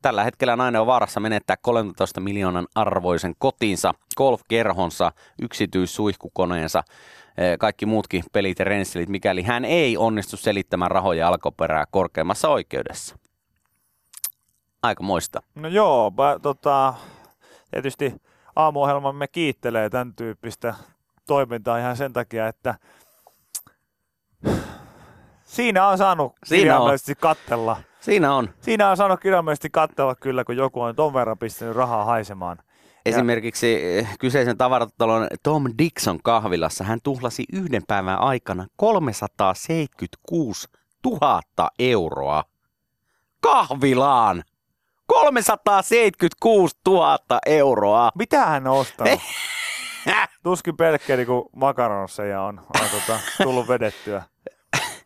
tällä 0.02 0.24
hetkellä 0.24 0.56
nainen 0.56 0.80
on 0.80 0.86
vaarassa 0.86 1.20
menettää 1.20 1.56
13 1.62 2.20
miljoonan 2.20 2.66
arvoisen 2.74 3.34
kotinsa, 3.38 3.94
golfkerhonsa, 4.16 5.12
yksityissuihkukoneensa, 5.42 6.82
kaikki 7.58 7.86
muutkin 7.86 8.24
pelit 8.32 8.58
ja 8.58 8.64
rensselit, 8.64 9.08
mikäli 9.08 9.42
hän 9.42 9.64
ei 9.64 9.96
onnistu 9.96 10.36
selittämään 10.36 10.90
rahoja 10.90 11.28
alkuperää 11.28 11.84
korkeimmassa 11.90 12.48
oikeudessa. 12.48 13.16
Aika 14.82 15.02
moista. 15.02 15.42
No 15.54 15.68
joo, 15.68 16.12
mä, 16.16 16.38
tota, 16.42 16.94
tietysti 17.70 18.14
aamuohjelmamme 18.56 19.28
kiittelee 19.28 19.90
tämän 19.90 20.14
tyyppistä 20.14 20.74
toimintaa 21.26 21.78
ihan 21.78 21.96
sen 21.96 22.12
takia, 22.12 22.48
että 22.48 22.74
siinä 25.44 25.88
on 25.88 25.98
saanut 25.98 26.32
Siinä 26.44 26.80
on. 26.80 26.90
kattella. 27.20 27.76
Siinä 28.00 28.34
on. 28.34 28.50
Siinä 28.60 28.90
on 28.90 28.96
saanut 28.96 29.20
kirjaimellisesti 29.20 29.70
kattella 29.70 30.14
kyllä, 30.14 30.44
kun 30.44 30.56
joku 30.56 30.80
on 30.80 30.96
ton 30.96 31.14
verran 31.14 31.38
pistänyt 31.38 31.76
rahaa 31.76 32.04
haisemaan. 32.04 32.58
Esimerkiksi 33.06 33.98
eh, 33.98 34.18
kyseisen 34.18 34.58
tavaratalon 34.58 35.26
Tom 35.42 35.64
Dixon 35.78 36.18
kahvilassa 36.22 36.84
hän 36.84 36.98
tuhlasi 37.02 37.44
yhden 37.52 37.82
päivän 37.88 38.18
aikana 38.18 38.66
376 38.76 40.68
000 41.04 41.40
euroa 41.78 42.44
kahvilaan. 43.40 44.44
376 45.06 46.76
000 46.88 47.18
euroa. 47.46 48.10
Mitä 48.14 48.44
hän 48.46 48.66
on 48.66 48.78
ostanut? 48.78 49.20
Tuskin 50.42 50.76
pelkkä 50.76 51.16
niin 51.16 51.26
makaronseja 51.56 52.42
on, 52.42 52.58
on 52.58 52.90
tota, 52.90 53.20
tullut 53.42 53.68
vedettyä. 53.68 54.22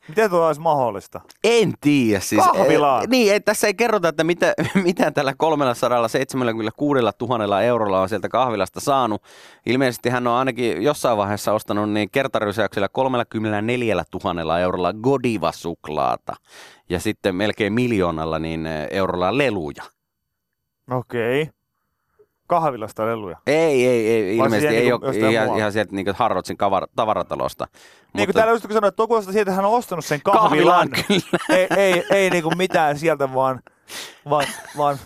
Miten 0.08 0.30
tuo 0.30 0.46
olisi 0.46 0.60
mahdollista? 0.60 1.20
En 1.44 1.72
tiedä. 1.80 2.20
Siis, 2.20 2.44
Kahvilaan. 2.44 3.02
eh, 3.02 3.08
niin, 3.08 3.34
että 3.34 3.50
tässä 3.50 3.66
ei 3.66 3.74
kerrota, 3.74 4.08
että 4.08 4.24
mitä, 4.24 4.54
mitä 4.84 5.10
tällä 5.10 5.34
376 5.38 7.02
000 7.20 7.62
eurolla 7.62 8.00
on 8.00 8.08
sieltä 8.08 8.28
kahvilasta 8.28 8.80
saanut. 8.80 9.22
Ilmeisesti 9.66 10.08
hän 10.08 10.26
on 10.26 10.34
ainakin 10.34 10.82
jossain 10.82 11.16
vaiheessa 11.16 11.52
ostanut 11.52 11.90
niin 11.90 12.10
kertarysäyksellä 12.10 12.88
34 12.88 14.04
000 14.24 14.58
eurolla 14.58 14.92
Godiva-suklaata 14.92 16.36
ja 16.90 17.00
sitten 17.00 17.34
melkein 17.34 17.72
miljoonalla 17.72 18.38
niin 18.38 18.66
eh, 18.66 18.88
eurolla 18.90 19.38
leluja. 19.38 19.82
Okei. 20.90 21.42
Okay. 21.42 21.57
Kahvilasta 22.48 23.06
leluja. 23.06 23.36
Ei, 23.46 23.86
ei, 23.86 24.10
ei 24.10 24.36
ilmeisesti 24.36 24.76
ei 24.76 24.90
niinku 24.90 25.06
ole 25.06 25.30
ihan, 25.30 25.58
ihan 25.58 25.72
sieltä 25.72 25.94
niin 25.94 26.06
Harrotsin 26.14 26.56
kavar, 26.56 26.88
tavaratalosta. 26.96 27.66
Niin 28.14 28.26
kuin 28.26 28.34
täällä 28.34 28.52
just 28.52 28.66
kun 28.66 29.18
että 29.18 29.32
siitä, 29.32 29.40
että 29.40 29.52
hän 29.52 29.64
on 29.64 29.72
ostanut 29.72 30.04
sen 30.04 30.20
kahvilan. 30.24 30.88
Kahvilan, 30.90 31.22
ei, 31.58 31.66
ei, 31.76 32.04
ei 32.10 32.30
niinku 32.30 32.50
mitään 32.56 32.98
sieltä, 32.98 33.34
vaan, 33.34 33.60
vaan, 34.30 34.46
vaan 34.76 34.98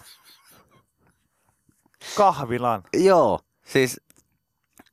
kahvilan. 2.17 2.83
Joo, 2.93 3.41
siis 3.65 4.01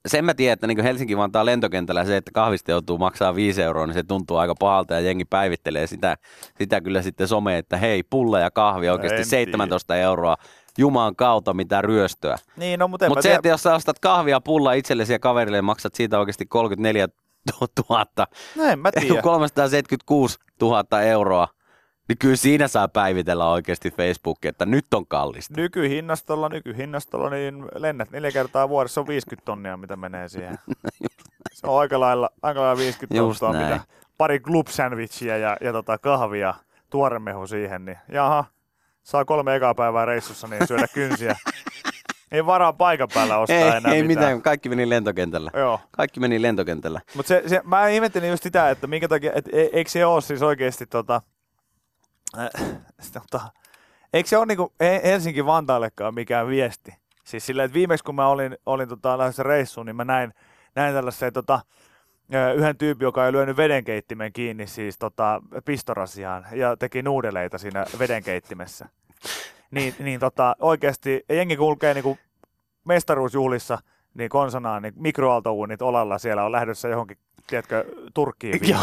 sen 0.07 0.25
mä 0.25 0.33
tiedän, 0.33 0.53
että 0.53 0.67
niin 0.67 0.83
Helsinki-Vantaan 0.83 1.45
lentokentällä 1.45 2.05
se, 2.05 2.17
että 2.17 2.31
kahvista 2.33 2.71
joutuu 2.71 2.97
maksaa 2.97 3.35
5 3.35 3.63
euroa, 3.63 3.85
niin 3.85 3.93
se 3.93 4.03
tuntuu 4.03 4.37
aika 4.37 4.55
pahalta 4.59 4.93
ja 4.93 4.99
jengi 4.99 5.25
päivittelee 5.25 5.87
sitä, 5.87 6.17
sitä 6.57 6.81
kyllä 6.81 7.01
sitten 7.01 7.27
some, 7.27 7.57
että 7.57 7.77
hei, 7.77 8.03
pulla 8.03 8.39
ja 8.39 8.51
kahvi 8.51 8.89
oikeasti 8.89 9.19
En 9.19 9.25
17 9.25 9.95
euroa. 9.95 10.35
Juman 10.79 11.15
kautta 11.15 11.53
mitä 11.53 11.81
ryöstöä. 11.81 12.36
Niin, 12.57 12.79
no, 12.79 12.88
mutta 12.88 13.09
mä 13.09 13.21
se, 13.21 13.36
että 13.36 13.48
jos 13.48 13.63
sä 13.63 13.75
ostat 13.75 14.00
kahvia 14.00 14.41
pulla 14.41 14.74
itsellesi 14.74 15.13
ja 15.13 15.19
kaverille 15.19 15.57
ja 15.57 15.62
maksat 15.63 15.95
siitä 15.95 16.19
oikeasti 16.19 16.45
34 16.45 17.07
000, 17.89 18.05
No 18.55 18.63
en 18.63 18.79
mä 18.79 18.91
tiedä. 18.91 19.21
376 19.21 20.39
000 20.62 21.01
euroa, 21.01 21.48
niin 22.07 22.17
kyllä 22.17 22.36
siinä 22.36 22.67
saa 22.67 22.88
päivitellä 22.88 23.50
oikeasti 23.50 23.91
Facebookiin, 23.91 24.50
että 24.50 24.65
nyt 24.65 24.93
on 24.93 25.07
kallista. 25.07 25.53
Nykyhinnastolla, 25.57 26.50
nykyhinnastolla, 26.50 27.29
niin 27.29 27.65
lennät 27.75 28.12
neljä 28.12 28.31
kertaa 28.31 28.69
vuodessa 28.69 29.01
on 29.01 29.07
50 29.07 29.45
tonnia, 29.45 29.77
mitä 29.77 29.95
menee 29.95 30.29
siihen. 30.29 30.57
Se 31.53 31.67
on 31.67 31.79
aika 31.79 32.00
lailla, 32.00 32.29
aika 32.41 32.62
lailla 32.62 32.77
50 32.77 33.17
Just 33.17 33.39
tonnia, 33.39 33.69
mitä 33.69 33.79
pari 34.17 34.39
club 34.39 34.67
sandwichia 34.67 35.38
ja, 35.38 35.57
ja 35.62 35.71
tota 35.71 35.98
kahvia, 35.98 36.53
tuoremehu 36.89 37.48
siihen, 37.48 37.86
niin 37.86 37.98
jaha, 38.12 38.45
saa 39.09 39.25
kolme 39.25 39.55
ekaa 39.55 39.75
päivää 39.75 40.05
reissussa, 40.05 40.47
niin 40.47 40.67
syödä 40.67 40.87
kynsiä. 40.93 41.35
Ei 42.31 42.45
varaa 42.45 42.73
paikan 42.73 43.07
päällä 43.13 43.37
ostaa 43.37 43.57
Ei, 43.57 43.63
enää 43.63 43.93
ei 43.93 44.03
mitään. 44.03 44.07
mitään, 44.07 44.41
kaikki 44.41 44.69
meni 44.69 44.89
lentokentällä. 44.89 45.51
Joo. 45.53 45.79
Kaikki 45.91 46.19
meni 46.19 46.41
lentokentällä. 46.41 47.01
Mutta 47.15 47.27
se, 47.27 47.43
se, 47.47 47.61
mä 47.63 47.87
ihmettelin 47.87 48.29
just 48.29 48.43
sitä, 48.43 48.69
että 48.69 48.87
minkä 48.87 49.07
takia, 49.07 49.31
et, 49.35 49.47
e, 49.53 49.61
eikö 49.73 49.89
se 49.89 50.05
ole 50.05 50.21
siis 50.21 50.41
oikeasti 50.41 50.85
tota, 50.85 51.21
äh, 52.39 52.49
tota 53.13 53.41
eikö 54.13 54.29
se 54.29 54.37
ole 54.37 54.45
niinku 54.45 54.73
He- 54.79 55.01
Helsinki-Vantaallekaan 55.03 56.13
mikään 56.13 56.47
viesti? 56.47 56.91
Siis 57.23 57.45
silleen, 57.45 57.65
että 57.65 57.73
viimeksi 57.73 58.03
kun 58.03 58.15
mä 58.15 58.27
olin, 58.27 58.57
olin 58.65 58.89
tota, 58.89 59.17
lähdössä 59.17 59.43
reissuun, 59.43 59.85
niin 59.85 59.95
mä 59.95 60.05
näin, 60.05 60.33
näin 60.75 60.93
tällaisen 60.93 61.33
tota, 61.33 61.59
ö, 62.33 62.53
yhden 62.53 62.77
tyypin, 62.77 63.05
joka 63.05 63.23
oli 63.23 63.31
lyönyt 63.31 63.57
vedenkeittimen 63.57 64.33
kiinni 64.33 64.67
siis 64.67 64.97
tota, 64.97 65.41
pistorasiaan 65.65 66.45
ja 66.51 66.77
teki 66.77 67.01
nuudeleita 67.01 67.57
siinä 67.57 67.85
vedenkeittimessä. 67.99 68.89
Niin, 69.71 69.95
niin 69.99 70.19
tota, 70.19 70.55
oikeasti 70.59 71.25
jengi 71.29 71.57
kulkee 71.57 71.93
niinku 71.93 72.17
mestaruusjuhlissa 72.85 73.77
niin 74.13 74.29
konsanaan 74.29 74.81
niin 74.81 74.93
mikroaaltouunit 74.97 75.81
olalla 75.81 76.17
siellä 76.17 76.43
on 76.43 76.51
lähdössä 76.51 76.88
johonkin, 76.88 77.17
tiedätkö, 77.49 77.85
Turkkiin 78.13 78.59
kyllä, 78.59 78.79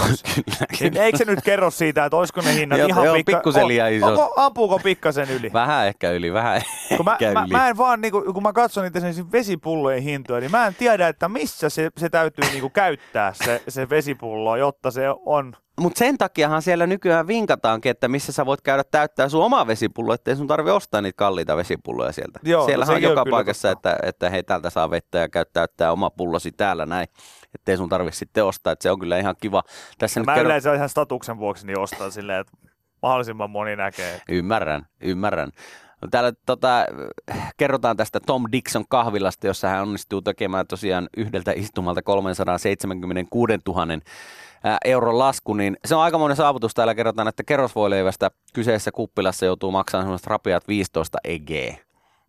Niin 0.81 0.93
kyllä. 0.93 1.05
eikö 1.05 1.19
se 1.19 1.25
nyt 1.25 1.45
kerro 1.45 1.71
siitä, 1.71 2.05
että 2.05 2.17
olisiko 2.17 2.41
ne 2.41 2.55
hinnat 2.55 2.79
Joo, 2.79 2.89
ihan 2.89 3.05
joo, 3.05 3.15
pikka... 3.15 3.33
pikkusen 3.33 3.69
liian 3.69 3.93
iso. 3.93 4.07
Onko, 4.07 4.33
ampuuko 4.37 4.79
pikkasen 4.79 5.31
yli? 5.31 5.53
Vähän 5.53 5.87
ehkä 5.87 6.11
yli, 6.11 6.33
vähän 6.33 6.63
kun 6.97 7.05
mä, 7.05 7.13
ehkä 7.13 7.33
mä, 7.33 7.43
yli. 7.43 7.53
mä, 7.53 7.69
en 7.69 7.77
vaan, 7.77 8.01
niinku, 8.01 8.23
kun 8.35 8.43
mä 8.43 8.53
katson 8.53 8.85
niitä 8.85 9.01
vesipullojen 9.33 10.03
hintoja, 10.03 10.41
niin 10.41 10.51
mä 10.51 10.67
en 10.67 10.75
tiedä, 10.75 11.09
että 11.09 11.29
missä 11.29 11.69
se, 11.69 11.91
se 11.99 12.09
täytyy 12.09 12.45
niinku 12.51 12.71
käyttää 12.71 13.33
se, 13.33 13.63
se 13.69 13.89
vesipullo, 13.91 14.57
jotta 14.57 14.91
se 14.91 15.03
on... 15.27 15.53
Mutta 15.81 15.99
sen 15.99 16.19
takiahan 16.19 16.63
siellä 16.63 16.87
nykyään 16.87 17.27
vinkataankin, 17.27 17.91
että 17.91 18.09
missä 18.09 18.33
sä 18.33 18.47
voit 18.47 18.61
käydä 18.61 18.83
täyttää 18.91 19.29
sun 19.29 19.45
omaa 19.45 19.67
vesipulloa, 19.67 20.15
ettei 20.15 20.37
sun 20.37 20.47
tarvi 20.47 20.71
ostaa 20.71 21.01
niitä 21.01 21.17
kalliita 21.17 21.57
vesipulloja 21.57 22.13
sieltä. 22.13 22.41
Joo, 22.43 22.61
no 22.61 22.67
Siellähän 22.67 22.97
on 22.97 23.03
joka 23.03 23.25
paikassa, 23.31 23.69
totta. 23.69 23.93
että, 23.93 24.09
että 24.09 24.31
hei 24.31 24.43
täältä 24.43 24.71
saa 24.71 24.91
vettä 24.91 25.19
ja 25.19 25.29
käy 25.29 25.45
täyttää 25.53 25.93
oma 25.93 26.11
pullosi 26.11 26.53
täällä 26.53 26.87
näin. 26.87 27.09
Ettei 27.55 27.77
sun 27.77 27.89
tarvi 27.89 28.13
sitten 28.13 28.45
ostaa, 28.45 28.56
että 28.57 28.83
se 28.83 28.91
on 28.91 28.99
kyllä 28.99 29.19
ihan 29.19 29.35
kiva. 29.41 29.63
Tässä 29.99 30.21
Mä 30.21 30.35
kerro... 30.35 30.47
yleensä 30.49 30.75
ihan 30.75 30.89
statuksen 30.89 31.39
vuoksi 31.39 31.67
niin 31.67 31.79
ostan 31.79 32.13
silleen, 32.13 32.41
että 32.41 32.53
mahdollisimman 33.03 33.51
moni 33.51 33.77
näkee. 33.77 34.21
Ymmärrän, 34.29 34.87
ymmärrän. 35.01 35.51
No 36.03 36.09
Täällä 36.11 36.33
tota, 36.47 36.87
kerrotaan 37.57 37.97
tästä 37.97 38.21
Tom 38.27 38.45
Dixon 38.53 38.85
kahvilasta, 38.89 39.47
jossa 39.47 39.69
hän 39.69 39.83
onnistuu 39.83 40.23
tekemään 40.23 40.67
tosiaan 40.67 41.09
yhdeltä 41.17 41.53
istumalta 41.57 42.03
376 42.03 43.53
000 43.67 43.87
ää, 44.65 44.79
euron 44.85 45.19
lasku, 45.19 45.55
niin 45.55 45.77
se 45.85 45.95
on 45.95 46.03
aika 46.03 46.19
monen 46.19 46.37
saavutus. 46.37 46.75
Täällä 46.75 46.95
kerrotaan, 46.95 47.29
että 47.29 47.45
kerrosvoileivästä 47.45 48.31
kyseessä 48.53 48.93
kuppilassa 48.93 49.47
joutuu 49.47 49.71
maksamaan 49.71 50.05
semmoista 50.05 50.31
rapiat 50.31 50.69
15 50.69 51.19
egeä. 51.25 51.86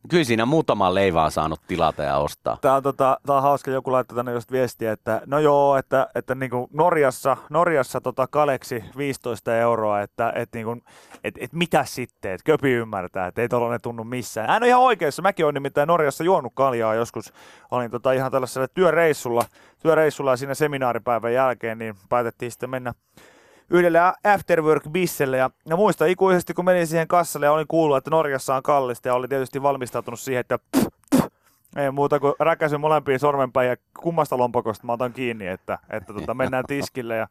Kyllä 0.10 0.24
siinä 0.24 0.46
muutama 0.46 0.94
leivä 0.94 1.24
on 1.24 1.32
saanut 1.32 1.62
tilata 1.68 2.04
ja 2.04 2.18
ostaa. 2.18 2.58
Tää 2.62 2.76
on, 2.76 2.84
tota, 2.84 3.18
tää 3.26 3.36
on 3.36 3.42
hauska, 3.42 3.72
joku 3.72 3.92
laittoi 3.92 4.16
tänne 4.16 4.32
just 4.32 4.52
viestiä, 4.52 4.92
että 4.92 5.22
no 5.26 5.40
joo, 5.40 5.78
että, 5.78 6.08
että 6.16 6.36
niinku 6.36 6.70
Norjassa, 6.74 7.38
Norjassa 7.50 8.02
tota 8.02 8.28
Kaleksi 8.28 8.84
15 8.98 9.56
euroa, 9.56 10.02
että 10.02 10.34
et 10.36 10.50
niinku, 10.54 10.78
et, 11.24 11.36
et 11.40 11.54
mitä 11.54 11.86
sitten, 11.86 12.32
että 12.32 12.44
köpi 12.46 12.72
ymmärtää, 12.72 13.28
että 13.28 13.42
ei 13.42 13.50
tollanen 13.50 13.82
tunnu 13.82 14.04
missään. 14.04 14.50
Hän 14.50 14.64
on 14.64 14.70
ihan 14.70 14.82
oikeassa, 14.82 15.22
mäkin 15.22 15.46
olen 15.46 15.54
nimittäin 15.54 15.88
Norjassa 15.88 16.24
juonut 16.24 16.54
kaljaa 16.56 16.96
joskus, 16.96 17.34
olin 17.72 17.92
tota 17.92 18.12
ihan 18.12 18.32
tällaisella 18.32 18.68
työreissulla, 18.68 19.44
työreissulla 19.82 20.32
ja 20.32 20.38
siinä 20.38 20.54
seminaaripäivän 20.54 21.34
jälkeen, 21.34 21.78
niin 21.78 21.96
päätettiin 22.10 22.52
sitten 22.52 22.70
mennä 22.70 22.94
yhdelle 23.70 24.00
afterwork-bisselle 24.24 25.38
ja, 25.38 25.50
ja 25.66 25.76
muista 25.76 26.06
ikuisesti, 26.06 26.54
kun 26.54 26.66
menin 26.66 26.88
siihen 26.88 27.08
kassalle 27.08 27.46
ja 27.46 27.52
olin 27.52 27.68
kuullut, 27.68 27.98
että 27.98 28.12
Norjassa 28.12 28.56
on 28.56 28.64
kallista 28.64 29.08
ja 29.08 29.14
olin 29.14 29.30
tietysti 29.30 29.62
valmistautunut 29.62 30.20
siihen, 30.20 30.40
että 30.40 30.60
ei 31.76 31.92
muuta 31.92 32.20
kuin 32.20 32.34
räkäsin 32.40 32.82
molempiin 32.82 33.20
sormenpäin 33.20 33.70
ja 33.70 33.76
kummasta 34.00 34.38
lompakosta 34.38 34.86
mä 34.86 34.94
otan 34.94 35.14
kiinni, 35.14 35.48
että, 35.48 35.80
että 35.90 36.14
tota, 36.14 36.34
mennään 36.34 36.64
tiskille 36.68 37.16
ja 37.16 37.28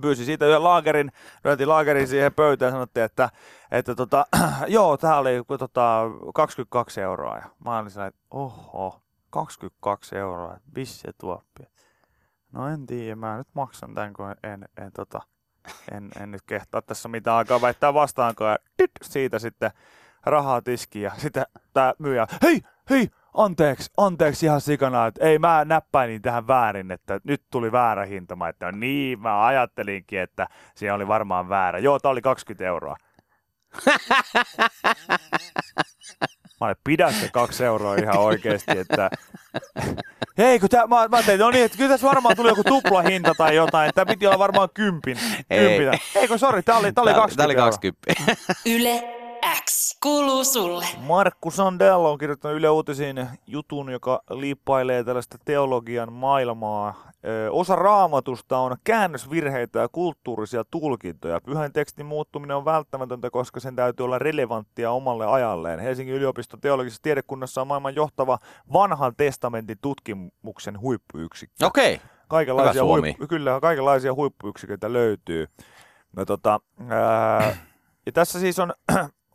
pyysin 0.00 0.26
siitä 0.26 0.46
yhden 0.46 0.64
laagerin, 0.64 1.12
lyötiin 1.44 1.68
laagerin 1.68 2.08
siihen 2.08 2.34
pöytään 2.34 2.68
ja 2.68 2.72
sanottiin, 2.72 3.04
että, 3.04 3.30
että 3.70 3.94
tota, 3.94 4.26
joo, 4.66 4.96
tää 4.96 5.18
oli 5.18 5.42
tota, 5.58 6.02
22 6.34 7.00
euroa. 7.00 7.36
Ja 7.36 7.44
mä 7.64 7.78
olin 7.78 7.90
sellainen, 7.90 8.14
että 8.14 8.26
oho, 8.30 9.02
22 9.30 10.16
euroa, 10.16 10.56
missä 10.76 11.12
tuoppi. 11.20 11.62
No 12.52 12.68
en 12.68 12.86
tiedä, 12.86 13.16
mä 13.16 13.36
nyt 13.36 13.48
maksan 13.54 13.94
tämän, 13.94 14.12
kun 14.12 14.30
en, 14.30 14.36
en, 14.42 14.68
en, 14.84 14.92
tota, 14.92 15.20
en, 15.92 16.08
en 16.22 16.30
nyt 16.30 16.42
kehtaa 16.46 16.82
tässä 16.82 17.08
mitään 17.08 17.36
aikaa 17.36 17.60
väittää 17.60 17.94
vastaankaan. 17.94 18.58
Tyt, 18.76 18.90
siitä 19.02 19.38
sitten 19.38 19.70
rahaa 20.26 20.62
tiskiin 20.62 21.02
ja 21.02 21.12
sitten 21.16 21.46
tää 21.72 21.94
myyjä, 21.98 22.26
hei, 22.42 22.60
hei, 22.90 23.08
anteeksi, 23.34 23.90
anteeksi 23.96 24.46
ihan 24.46 24.60
sikana, 24.60 25.06
että 25.06 25.24
ei 25.24 25.38
mä 25.38 25.64
näppäinin 25.64 26.22
tähän 26.22 26.46
väärin, 26.46 26.90
että 26.90 27.20
nyt 27.24 27.42
tuli 27.50 27.72
väärä 27.72 28.04
hinta. 28.04 28.36
Mä, 28.36 28.48
että 28.48 28.72
niin, 28.72 29.20
mä 29.20 29.46
ajattelinkin, 29.46 30.20
että 30.20 30.46
siinä 30.74 30.94
oli 30.94 31.08
varmaan 31.08 31.48
väärä. 31.48 31.78
Joo, 31.78 31.98
tää 31.98 32.10
oli 32.10 32.22
20 32.22 32.64
euroa. 32.66 32.96
Mä 36.60 36.66
olin, 36.66 36.76
pidä 36.84 37.12
se 37.12 37.28
kaksi 37.32 37.64
euroa 37.64 37.94
ihan 37.94 38.18
oikeesti, 38.18 38.78
että... 38.78 39.10
Hei, 40.38 40.58
kun 40.60 40.68
tää, 40.68 40.86
mä, 40.86 41.08
mä 41.08 41.22
tein, 41.22 41.40
no 41.40 41.50
niin, 41.50 41.64
että 41.64 41.78
kyllä 41.78 41.90
tässä 41.90 42.06
varmaan 42.06 42.36
tuli 42.36 42.48
joku 42.48 42.64
tuplahinta 42.64 43.34
tai 43.38 43.56
jotain, 43.56 43.90
tää 43.94 44.06
piti 44.06 44.26
olla 44.26 44.38
varmaan 44.38 44.68
kympin. 44.74 45.18
Ei. 45.50 45.78
kympin. 45.78 46.00
Eikö, 46.14 46.38
sori, 46.38 46.62
tää 46.62 46.76
oli, 46.76 46.92
tää 46.92 47.02
oli 47.02 47.14
20 47.14 47.36
Tää 47.36 47.46
oli 47.46 47.54
euroa. 47.54 47.66
20. 47.66 48.46
Yle 48.66 49.27
X 49.64 49.98
kuuluu 50.02 50.44
sulle. 50.44 50.86
Markku 50.98 51.50
Sandell 51.50 52.04
on 52.04 52.18
kirjoittanut 52.18 52.56
Yle 52.56 52.68
Uutisiin 52.70 53.26
jutun, 53.46 53.90
joka 53.92 54.22
liippailee 54.30 55.04
tällaista 55.04 55.38
teologian 55.44 56.12
maailmaa. 56.12 56.94
Ö, 57.24 57.50
Osa 57.52 57.76
raamatusta 57.76 58.58
on 58.58 58.76
käännösvirheitä 58.84 59.78
ja 59.78 59.88
kulttuurisia 59.88 60.64
tulkintoja. 60.70 61.40
Pyhän 61.40 61.72
tekstin 61.72 62.06
muuttuminen 62.06 62.56
on 62.56 62.64
välttämätöntä, 62.64 63.30
koska 63.30 63.60
sen 63.60 63.76
täytyy 63.76 64.04
olla 64.04 64.18
relevanttia 64.18 64.90
omalle 64.90 65.26
ajalleen. 65.26 65.80
Helsingin 65.80 66.14
yliopiston 66.14 66.60
teologisessa 66.60 67.02
tiedekunnassa 67.02 67.60
on 67.60 67.66
maailman 67.66 67.94
johtava 67.94 68.38
vanhan 68.72 69.12
testamentin 69.16 69.78
tutkimuksen 69.80 70.80
huippuyksikkö. 70.80 71.66
Okei. 71.66 72.00
Kaikenlaisia, 72.28 72.72
Hyvä 72.72 72.80
Suomi. 72.80 73.08
huippu, 73.08 73.26
kyllä, 73.26 73.60
kaikenlaisia 73.60 74.14
huippuyksiköitä 74.14 74.92
löytyy. 74.92 75.46
No, 76.16 76.24
tota, 76.24 76.60
ää, 76.88 77.56
ja 78.06 78.12
tässä 78.12 78.40
siis 78.40 78.58
on, 78.58 78.72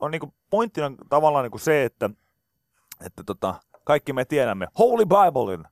on 0.04 0.12
niinku 0.12 0.34
pointtina 0.50 0.92
tavallaan 1.10 1.44
niinku 1.44 1.58
se, 1.58 1.84
että, 1.84 2.10
että 3.06 3.24
tota, 3.26 3.56
kaikki 3.84 4.14
me 4.14 4.26
tiedämme 4.26 4.68
Holy 4.80 5.06
Biblein. 5.06 5.64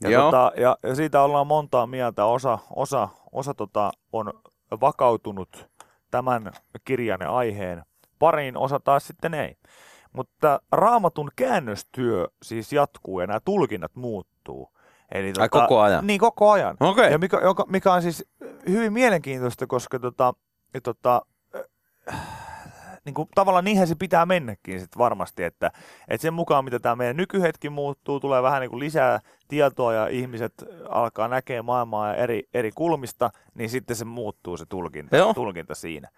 Ja, 0.00 0.10
Joo. 0.10 0.22
tota, 0.22 0.52
ja, 0.56 0.76
ja 0.82 0.94
siitä 0.94 1.22
ollaan 1.22 1.46
montaa 1.46 1.86
mieltä. 1.86 2.24
Osa, 2.24 2.58
osa, 2.76 3.08
osa 3.32 3.54
tota, 3.54 3.92
on 4.12 4.32
vakautunut 4.80 5.68
tämän 6.10 6.52
kirjan 6.84 7.20
ja 7.20 7.30
aiheen 7.30 7.82
pariin, 8.18 8.56
osa 8.56 8.80
taas 8.80 9.06
sitten 9.06 9.34
ei. 9.34 9.56
Mutta 10.12 10.60
raamatun 10.72 11.30
käännöstyö 11.36 12.28
siis 12.42 12.72
jatkuu 12.72 13.20
ja 13.20 13.26
nämä 13.26 13.40
tulkinnat 13.44 13.94
muuttuu. 13.94 14.72
Eli 15.12 15.32
Ai 15.38 15.48
koko 15.48 15.80
ajan? 15.80 16.06
Niin, 16.06 16.20
koko 16.20 16.50
ajan. 16.50 16.76
Okei. 16.80 17.12
Ja 17.12 17.18
mikä, 17.18 17.40
joka, 17.42 17.64
mikä 17.68 17.92
on 17.92 18.02
siis 18.02 18.24
hyvin 18.68 18.92
mielenkiintoista, 18.92 19.66
koska 19.66 19.98
tota, 19.98 20.34
ja 20.74 20.80
tota, 20.80 21.22
äh, 22.12 22.51
niin 23.04 23.14
kuin, 23.14 23.28
tavallaan 23.34 23.64
niinhän 23.64 23.86
se 23.86 23.94
pitää 23.94 24.26
mennäkin 24.26 24.80
sit 24.80 24.98
varmasti, 24.98 25.44
että, 25.44 25.70
että 26.08 26.22
sen 26.22 26.34
mukaan 26.34 26.64
mitä 26.64 26.78
tämä 26.78 26.96
meidän 26.96 27.16
nykyhetki 27.16 27.70
muuttuu, 27.70 28.20
tulee 28.20 28.42
vähän 28.42 28.60
niin 28.60 28.70
kuin 28.70 28.80
lisää 28.80 29.20
tietoa 29.48 29.92
ja 29.94 30.06
ihmiset 30.08 30.52
alkaa 30.88 31.28
näkee 31.28 31.62
maailmaa 31.62 32.14
eri, 32.14 32.48
eri 32.54 32.70
kulmista, 32.74 33.30
niin 33.54 33.70
sitten 33.70 33.96
se 33.96 34.04
muuttuu 34.04 34.56
se 34.56 34.66
tulkinta, 34.66 35.16
Joo. 35.16 35.34
tulkinta 35.34 35.74
siinä. 35.74 36.08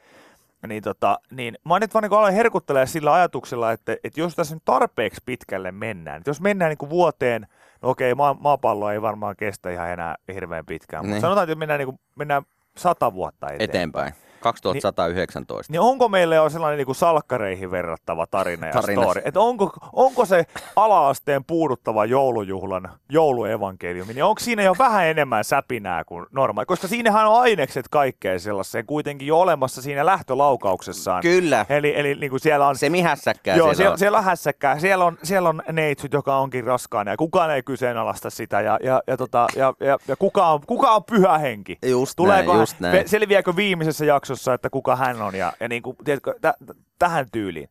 Niin, 0.68 0.82
tota, 0.82 1.18
niin 1.30 1.58
mä 1.64 1.78
nyt 1.78 1.94
vaan 1.94 2.02
niin 2.02 2.12
aloin 2.12 2.34
herkuttelemaan 2.34 2.86
sillä 2.86 3.12
ajatuksella, 3.14 3.72
että, 3.72 3.96
että 4.04 4.20
jos 4.20 4.34
tässä 4.34 4.54
nyt 4.56 4.64
tarpeeksi 4.64 5.20
pitkälle 5.26 5.72
mennään, 5.72 6.16
että 6.16 6.30
jos 6.30 6.40
mennään 6.40 6.68
niin 6.68 6.78
kuin 6.78 6.90
vuoteen, 6.90 7.46
no 7.82 7.90
okei, 7.90 8.14
maa, 8.14 8.34
maapallo 8.34 8.90
ei 8.90 9.02
varmaan 9.02 9.36
kestä 9.36 9.70
ihan 9.70 9.90
enää 9.90 10.14
hirveän 10.34 10.66
pitkään, 10.66 11.02
Niin. 11.02 11.10
mutta 11.10 11.20
sanotaan, 11.20 11.44
että 11.48 11.58
mennään, 11.58 11.78
niin 11.78 11.86
kuin, 11.86 11.98
mennään 12.16 12.42
sata 12.76 13.14
vuotta 13.14 13.46
eteenpäin. 13.46 13.70
Eteenpäin. 13.70 14.14
2119. 14.44 15.72
Niin 15.72 15.80
onko 15.80 16.08
meille 16.08 16.34
jo 16.34 16.48
sellainen 16.50 16.78
niin 16.78 16.86
kuin 16.86 16.96
salkkareihin 16.96 17.70
verrattava 17.70 18.26
tarina 18.26 18.66
ja 18.66 18.72
Tarina. 18.72 19.02
story? 19.02 19.22
Että 19.24 19.40
onko, 19.40 19.70
onko 19.92 20.24
se 20.24 20.46
ala-asteen 20.76 21.44
puuduttava 21.44 22.04
joulujuhlan 22.04 22.88
jouluevankeliumi, 23.08 24.14
niin 24.14 24.24
onko 24.24 24.40
siinä 24.40 24.62
jo 24.62 24.74
vähän 24.78 25.06
enemmän 25.06 25.44
säpinää 25.44 26.04
kuin 26.04 26.26
normaali? 26.32 26.66
Koska 26.66 26.88
siinähän 26.88 27.26
on 27.26 27.40
ainekset 27.40 27.88
kaikkeen 27.90 28.40
sellaiseen 28.40 28.86
kuitenkin 28.86 29.28
jo 29.28 29.40
olemassa 29.40 29.82
siinä 29.82 30.06
lähtölaukauksessaan. 30.06 31.22
Kyllä. 31.22 31.66
Eli, 31.68 31.92
eli 31.96 32.14
niin 32.14 32.30
kuin 32.30 32.40
siellä 32.40 32.68
on... 32.68 32.76
Se 32.76 32.90
mihässäkkää 32.90 33.56
Joo, 33.56 33.66
siellä, 33.66 33.76
siellä, 33.76 33.92
on. 33.92 33.98
siellä 33.98 34.18
on 34.18 34.24
hässäkkää. 34.24 34.78
Siellä 34.78 35.04
on, 35.04 35.18
siellä 35.22 35.48
on 35.48 35.62
neitsyt, 35.72 36.12
joka 36.12 36.36
onkin 36.36 36.64
raskaana 36.64 37.10
ja 37.10 37.16
kukaan 37.16 37.50
ei 37.50 37.62
kyseenalaista 37.62 38.30
sitä. 38.30 38.60
Ja, 38.60 38.78
ja, 38.82 39.02
ja, 39.06 39.16
tota, 39.16 39.46
ja, 39.56 39.74
ja, 39.80 39.98
ja 40.08 40.16
kuka, 40.16 40.46
on, 40.46 40.60
kuka 40.66 40.90
on 40.90 41.04
pyhä 41.04 41.38
henki? 41.38 41.78
Just 41.86 42.16
Tuleeko 42.16 42.52
näin, 42.52 42.60
just 42.60 42.80
näin. 42.80 43.08
selviääkö 43.08 43.56
viimeisessä 43.56 44.04
jaksossa, 44.04 44.33
että 44.54 44.70
kuka 44.70 44.96
hän 44.96 45.22
on 45.22 45.34
ja, 45.34 45.52
ja 45.60 45.68
niin 45.68 45.82
kuin, 45.82 45.96
tiedätkö, 46.04 46.34
tä- 46.40 46.54
tähän 46.98 47.26
tyyliin. 47.32 47.68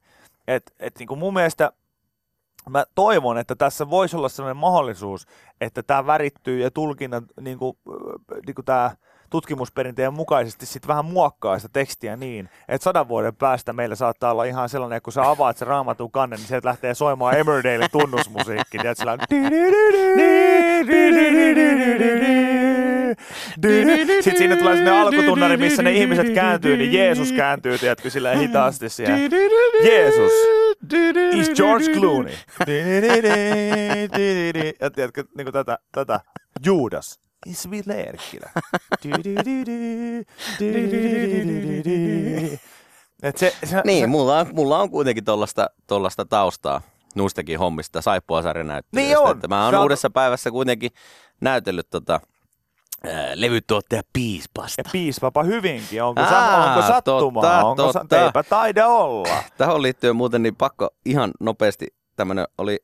Et, 0.48 0.74
et 0.80 1.00
niin 1.00 1.08
kuin 1.08 1.20
mun 1.20 1.34
mielestä 1.34 1.72
mä 2.70 2.86
toivon, 2.96 3.38
että 3.38 3.56
tässä 3.56 3.90
voisi 3.90 4.16
olla 4.18 4.30
sellainen 4.30 4.58
mahdollisuus, 4.58 5.28
että 5.62 5.84
tämä 5.84 6.06
värittyy 6.06 6.60
ja 6.60 6.72
tulkinnat, 6.72 7.24
niin 7.42 7.58
kuin, 7.58 7.78
niin 8.46 8.56
kuin 8.56 8.66
tämä 8.66 8.92
tutkimusperinteen 9.30 10.14
mukaisesti 10.14 10.66
sitten 10.66 10.88
vähän 10.88 11.06
muokkaa 11.06 11.60
sitä 11.60 11.70
tekstiä 11.74 12.16
niin, 12.16 12.50
että 12.68 12.84
sadan 12.84 13.08
vuoden 13.08 13.36
päästä 13.36 13.74
meillä 13.74 13.96
saattaa 13.96 14.32
olla 14.32 14.44
ihan 14.44 14.70
sellainen, 14.70 14.98
että 14.98 15.06
kun 15.06 15.14
sä 15.14 15.30
avaat 15.30 15.58
se 15.58 15.66
raamatun 15.66 16.12
kannen, 16.12 16.40
niin 16.40 16.48
sieltä 16.48 16.68
lähtee 16.68 16.94
soimaan 16.94 17.38
Emmerdale 17.38 17.88
tunnusmusiikki. 17.92 18.78
Tiedät, 18.78 18.98
sillä 18.98 19.12
on... 19.12 19.20
Sitten 24.22 24.38
siinä 24.38 24.56
tulee 24.56 24.76
sinne 24.76 24.92
alkutunnari, 24.92 25.58
missä 25.58 25.84
ne 25.84 25.92
ihmiset 25.92 26.30
kääntyy, 26.34 26.78
niin 26.78 26.94
Jeesus 26.94 27.32
kääntyy, 27.32 27.78
tiedätkö, 27.78 28.10
sillä 28.10 28.36
hitaasti 28.36 28.90
siellä. 28.90 29.18
Jeesus 29.84 30.32
is 31.34 31.50
George 31.56 31.94
Clooney. 31.94 32.34
Ja 34.82 34.92
tiedätkö, 34.92 35.24
niin 35.38 35.46
kuin 35.46 35.54
tätä, 35.54 35.78
tätä. 35.92 36.20
Judas 36.66 37.20
is 37.46 37.70
Ville 37.72 37.94
Erkkilä. 38.02 38.50
Et 43.24 43.38
se, 43.38 43.56
se, 43.64 43.82
Niin, 43.86 44.04
se, 44.04 44.08
mulla 44.08 44.40
on, 44.40 44.48
mulla 44.54 44.80
on 44.80 44.90
kuitenkin 44.90 45.24
tollasta, 45.24 45.70
tollasta 45.88 46.26
taustaa 46.26 46.82
nuistakin 47.16 47.60
hommista, 47.60 48.02
saippuasarjanäyttelystä. 48.02 49.08
Niin 49.08 49.18
on. 49.18 49.32
Että 49.32 49.48
mä 49.48 49.64
oon 49.64 49.74
Sä 49.74 49.82
uudessa 49.82 50.10
päivässä 50.10 50.52
kuitenkin 50.52 50.92
näytellyt 51.42 51.90
tota, 51.90 52.20
levytuottaja 53.36 54.02
Piispasta. 54.14 54.82
ja 54.86 54.90
piispapa 54.92 55.44
hyvinkin. 55.44 56.04
Onko, 56.04 56.22
Aa, 56.22 56.30
sa, 56.30 56.58
onko 56.66 56.88
sattumaa? 56.88 57.44
totta, 57.44 57.66
onko 57.66 57.94
sa, 57.94 58.00
totta. 58.00 58.22
eipä 58.26 58.44
taida 58.44 58.88
olla. 58.88 59.44
Tähän 59.58 59.82
liittyen 59.82 60.16
muuten 60.16 60.44
niin 60.44 60.56
pakko 60.56 60.90
ihan 61.06 61.32
nopeasti 61.40 61.88
tämmönen 62.16 62.46
oli, 62.58 62.80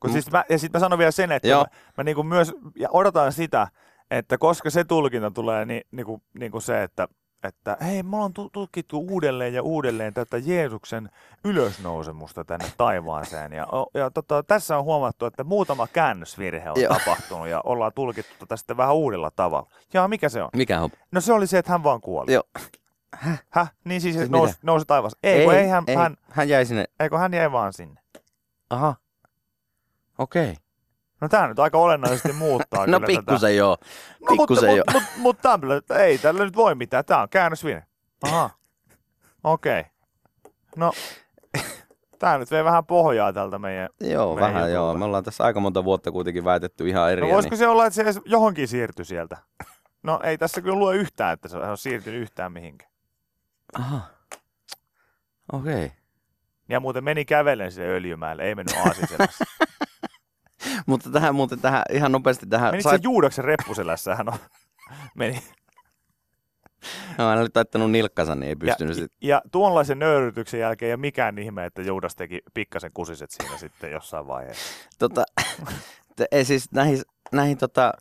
Kun 0.00 0.12
siis 0.12 0.30
mä, 0.30 0.44
ja 0.48 0.58
sitten 0.58 0.78
mä 0.78 0.84
sanon 0.84 0.98
vielä 0.98 1.10
sen, 1.10 1.32
että 1.32 1.48
Joo. 1.48 1.60
mä, 1.60 1.66
mä 1.98 2.04
niinku 2.04 2.22
myös 2.22 2.52
ja 2.76 2.88
odotan 2.92 3.32
sitä, 3.32 3.68
että 4.10 4.38
koska 4.38 4.70
se 4.70 4.84
tulkinta 4.84 5.30
tulee, 5.30 5.64
niin, 5.64 5.82
niinku, 5.90 6.22
niinku 6.38 6.60
se, 6.60 6.82
että, 6.82 7.08
että 7.48 7.76
hei, 7.80 8.02
me 8.02 8.16
ollaan 8.16 8.32
tu- 8.32 8.50
tutkittu 8.52 9.06
uudelleen 9.10 9.54
ja 9.54 9.62
uudelleen 9.62 10.14
tätä 10.14 10.38
Jeesuksen 10.38 11.10
ylösnousemusta 11.44 12.44
tänne 12.44 12.66
taivaaseen. 12.76 13.52
Ja, 13.52 13.66
ja 13.94 14.10
tota, 14.10 14.42
tässä 14.42 14.78
on 14.78 14.84
huomattu, 14.84 15.26
että 15.26 15.44
muutama 15.44 15.86
käännösvirhe 15.86 16.70
on 16.70 16.80
Joo. 16.80 16.94
tapahtunut 16.98 17.48
ja 17.48 17.60
ollaan 17.64 17.92
tulkittu 17.94 18.32
tätä 18.38 18.56
sitten 18.56 18.76
vähän 18.76 18.94
uudella 18.94 19.30
tavalla. 19.30 19.70
Ja 19.92 20.08
mikä 20.08 20.28
se 20.28 20.42
on? 20.42 20.48
mikä 20.56 20.80
on? 20.80 20.90
No 21.12 21.20
se 21.20 21.32
oli 21.32 21.46
se, 21.46 21.58
että 21.58 21.72
hän 21.72 21.84
vaan 21.84 22.00
kuoli. 22.00 22.32
Joo. 22.32 22.44
Häh? 23.50 23.72
Niin 23.84 24.00
siis, 24.00 24.16
Siis 24.16 24.30
nousi, 24.30 24.54
nousi 24.62 24.86
taivas. 24.86 25.16
Ei, 25.22 25.38
ei, 25.38 25.44
kun 25.44 25.54
ei, 25.54 25.68
hän, 25.68 25.84
ei, 25.86 25.96
Hän, 25.96 26.16
hän 26.30 26.48
jäi 26.48 26.66
sinne, 26.66 26.84
ei, 27.00 27.08
kun 27.08 27.18
hän 27.18 27.34
jäi 27.34 27.52
vaan 27.52 27.72
sinne. 27.72 28.00
aha, 28.70 28.94
okei. 30.18 30.50
Okay. 30.50 30.54
No 31.22 31.28
tämä 31.28 31.48
nyt 31.48 31.58
aika 31.58 31.78
olennaisesti 31.78 32.32
muuttaa 32.32 32.86
No 32.90 33.00
pikkusen 33.00 33.56
joo, 33.56 33.76
No, 33.80 33.86
mutta, 34.20 34.32
pikkusen 34.32 34.76
joo. 34.76 34.84
mutta, 34.86 35.00
mutta, 35.00 35.20
mutta 35.20 35.48
tämmöinen, 35.50 35.78
että 35.78 35.96
ei 35.96 36.18
tällä 36.18 36.44
nyt 36.44 36.56
voi 36.56 36.74
mitään. 36.74 37.04
Tämä 37.04 37.22
on 37.22 37.28
käännösvirhe. 37.28 37.86
Aha. 38.22 38.50
Okei. 39.44 39.80
Okay. 39.80 39.90
No, 40.76 40.92
tämä 42.18 42.38
nyt 42.38 42.50
vei 42.50 42.64
vähän 42.64 42.86
pohjaa 42.86 43.32
tältä 43.32 43.58
meidän... 43.58 43.88
Joo, 44.00 44.34
meidän 44.34 44.54
vähän 44.54 44.72
joo. 44.72 44.84
jutulta. 44.84 44.98
Me 44.98 45.04
ollaan 45.04 45.24
tässä 45.24 45.44
aika 45.44 45.60
monta 45.60 45.84
vuotta 45.84 46.12
kuitenkin 46.12 46.44
väitetty 46.44 46.88
ihan 46.88 47.12
eri. 47.12 47.20
No 47.20 47.28
voisiko 47.28 47.56
se 47.56 47.68
olla, 47.68 47.86
että 47.86 47.94
se 47.94 48.02
edes 48.02 48.20
johonkin 48.24 48.68
siirtyi 48.68 49.04
sieltä? 49.04 49.36
No 50.02 50.20
ei 50.22 50.38
tässä 50.38 50.60
kyllä 50.60 50.78
lue 50.78 50.96
yhtään, 50.96 51.32
että 51.32 51.48
se 51.48 51.56
on 51.56 51.78
siirtynyt 51.78 52.22
yhtään 52.22 52.52
mihinkään. 52.52 52.90
Aha, 53.78 54.00
okei. 55.52 55.84
Okay. 55.84 55.90
Ja 56.68 56.80
muuten 56.80 57.04
meni 57.04 57.24
kävellen 57.24 57.72
sille 57.72 57.88
öljymäelle, 57.88 58.42
ei 58.42 58.54
mennyt 58.54 58.76
aasiselässä. 58.86 59.44
Mutta 60.86 61.10
tähän 61.10 61.34
muuten 61.34 61.60
tähän, 61.60 61.82
ihan 61.92 62.12
nopeasti 62.12 62.46
tähän. 62.46 62.70
Meni 62.70 62.82
se 62.82 62.98
Juudaksen 63.02 63.44
reppuselässä, 63.44 64.16
hän 64.16 64.28
on... 64.28 64.38
Meni. 65.18 65.42
No, 67.18 67.28
hän 67.28 67.38
oli 67.38 67.48
taittanut 67.52 67.90
nilkkansa, 67.90 68.34
niin 68.34 68.48
ei 68.48 68.56
pystynyt 68.56 68.96
ja, 68.96 69.02
sit... 69.02 69.12
ja 69.20 69.42
tuonlaisen 69.52 69.98
nöyrytyksen 69.98 70.60
jälkeen 70.60 70.86
ei 70.88 70.92
ole 70.92 71.00
mikään 71.00 71.38
ihme, 71.38 71.64
että 71.64 71.82
Juudas 71.82 72.16
teki 72.16 72.40
pikkasen 72.54 72.90
kusiset 72.94 73.30
siinä 73.30 73.58
sitten 73.64 73.90
jossain 73.90 74.26
vaiheessa. 74.26 74.88
Tota, 74.98 75.24
te, 76.16 76.26
ei 76.32 76.44
siis 76.44 76.72
näihin, 76.72 77.02
näihin 77.32 77.58
tota, 77.58 77.92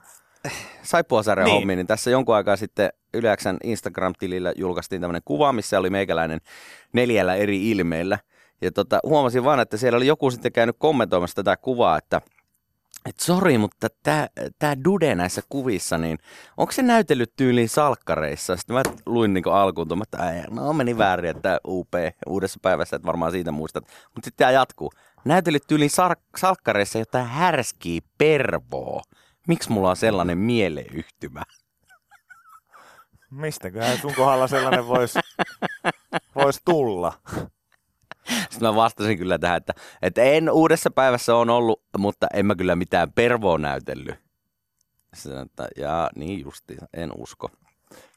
saippuasarjan 0.84 1.46
Niin. 1.46 1.56
hommiin, 1.56 1.78
niin 1.78 1.88
tässä 1.88 2.12
jonkun 2.12 2.36
aikaa 2.36 2.56
sitten 2.56 2.90
Yleäksän 3.14 3.58
Instagram-tilillä 3.64 4.54
julkaistiin 4.56 5.02
tämmöinen 5.02 5.22
kuva, 5.26 5.54
missä 5.54 5.80
oli 5.80 5.90
meikäläinen 5.90 6.40
neljällä 6.94 7.36
eri 7.36 7.72
ilmeillä. 7.72 8.20
Ja 8.62 8.72
tota, 8.72 9.00
huomasin 9.04 9.44
vaan, 9.44 9.60
että 9.60 9.78
siellä 9.78 9.98
oli 9.98 10.08
joku 10.08 10.32
sitten 10.32 10.52
käynyt 10.52 10.76
kommentoimassa 10.80 11.36
tätä 11.36 11.58
kuvaa, 11.58 11.98
että 11.98 12.22
et 13.06 13.20
sori, 13.20 13.58
mutta 13.58 13.88
tämä 14.04 14.28
tää 14.60 14.84
Dude 14.84 15.16
näissä 15.16 15.42
kuvissa, 15.50 15.98
niin 15.98 16.18
onko 16.58 16.72
se 16.72 16.82
näytellyt 16.82 17.34
tyyliin 17.36 17.70
salkkareissa? 17.70 18.56
Sitten 18.58 18.76
mä 18.76 18.82
luin 19.06 19.34
niin 19.34 19.48
alkuun, 19.48 20.04
että 20.04 20.44
no 20.50 20.74
meni 20.74 20.98
väärin, 20.98 21.32
että 21.32 21.60
UP 21.68 21.94
uudessa 22.28 22.60
päivässä, 22.62 22.96
että 22.96 23.06
varmaan 23.06 23.32
siitä 23.32 23.52
muistat. 23.52 23.84
Mutta 23.84 24.28
sitten 24.28 24.38
tämä 24.38 24.52
jatkuu. 24.52 24.92
Näytellyt 25.26 25.64
tyyliin 25.68 25.92
sar- 25.92 26.22
salkkareissa 26.38 27.00
jotain 27.00 27.28
härskiä 27.28 28.02
pervoa. 28.18 29.02
Miksi 29.48 29.72
mulla 29.72 29.90
on 29.90 29.96
sellainen 29.96 30.38
mieleyhtymä? 30.38 31.44
Mistäköhän 33.32 33.98
sun 33.98 34.14
kohdalla 34.16 34.48
sellainen 34.48 34.88
voisi 34.88 35.20
vois 36.36 36.62
tulla? 36.66 37.14
Sitten 38.50 38.70
mä 38.70 38.76
vastasin 38.76 39.18
kyllä 39.18 39.40
tähän, 39.40 39.58
että, 39.58 39.74
että 40.02 40.22
en 40.22 40.50
uudessa 40.50 40.92
päivässä 40.92 41.36
on 41.36 41.50
ollut, 41.50 41.84
mutta 41.98 42.28
en 42.34 42.46
mä 42.46 42.56
kyllä 42.56 42.76
mitään 42.76 43.12
pervoa 43.12 43.58
näytellyt. 43.58 44.16
Sitten, 45.14 45.42
että 45.42 45.68
jaa, 45.78 46.10
niin 46.16 46.40
justi, 46.40 46.78
en 46.94 47.12
usko. 47.18 47.50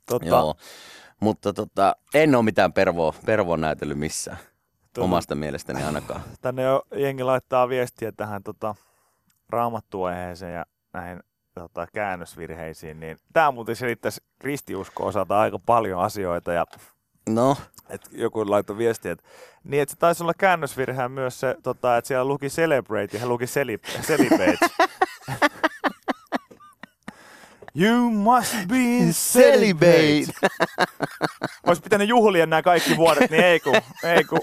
Tota, 0.06 0.26
Joo, 0.26 0.54
mutta 1.20 1.52
tota, 1.52 1.96
en 2.14 2.34
ole 2.34 2.44
mitään 2.44 2.72
pervoa, 2.72 3.14
pervoa 3.26 3.56
näytellyt 3.56 3.98
missään. 3.98 4.38
tota, 4.92 5.04
Omasta 5.04 5.34
mielestäni 5.34 5.82
ainakaan. 5.82 6.20
Tänne 6.42 6.62
jo 6.62 6.82
jengi 6.96 7.22
laittaa 7.22 7.68
viestiä 7.68 8.12
tähän 8.12 8.42
tota, 8.42 8.74
raamattuaiheeseen 9.48 10.54
ja 10.54 10.66
näihin 10.92 11.20
tota, 11.54 11.86
käännösvirheisiin, 11.94 13.00
niin 13.00 13.18
tämä 13.32 13.50
muuten 13.50 13.76
selittäisi 13.76 14.20
kristiusko 14.38 15.06
osalta 15.06 15.40
aika 15.40 15.58
paljon 15.66 16.00
asioita 16.00 16.52
ja 16.52 16.66
No, 17.28 17.56
Et 17.90 18.00
joku 18.12 18.50
laittoi 18.50 18.78
viestiä, 18.78 19.12
että 19.12 19.24
niin, 19.64 19.82
että 19.82 19.90
se 19.92 19.98
taisi 19.98 20.22
olla 20.22 20.34
käännösvirheä 20.34 21.08
myös 21.08 21.40
se, 21.40 21.56
tota, 21.62 21.96
että 21.96 22.08
siellä 22.08 22.24
luki 22.24 22.48
celebrate 22.48 23.08
ja 23.12 23.20
hän 23.20 23.28
luki 23.28 23.44
celib- 23.44 24.02
celibate. 24.02 24.58
You 27.76 28.10
must 28.10 28.54
be 28.68 29.12
celibate. 29.12 30.50
Olisi 31.66 31.82
pitänyt 31.88 32.08
juhlia 32.08 32.46
nämä 32.46 32.62
kaikki 32.62 32.96
vuodet, 32.96 33.30
niin 33.30 33.44
ei 33.44 33.60
kun, 33.60 33.74
ei 34.04 34.24
kun. 34.24 34.38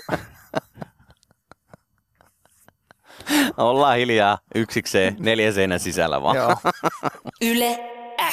ollaan 3.57 3.97
hiljaa 3.97 4.37
yksikseen 4.55 5.15
neljä 5.19 5.51
seinän 5.51 5.79
sisällä 5.79 6.21
vaan. 6.21 6.35
Joo. 6.35 6.55
Yle 7.41 7.79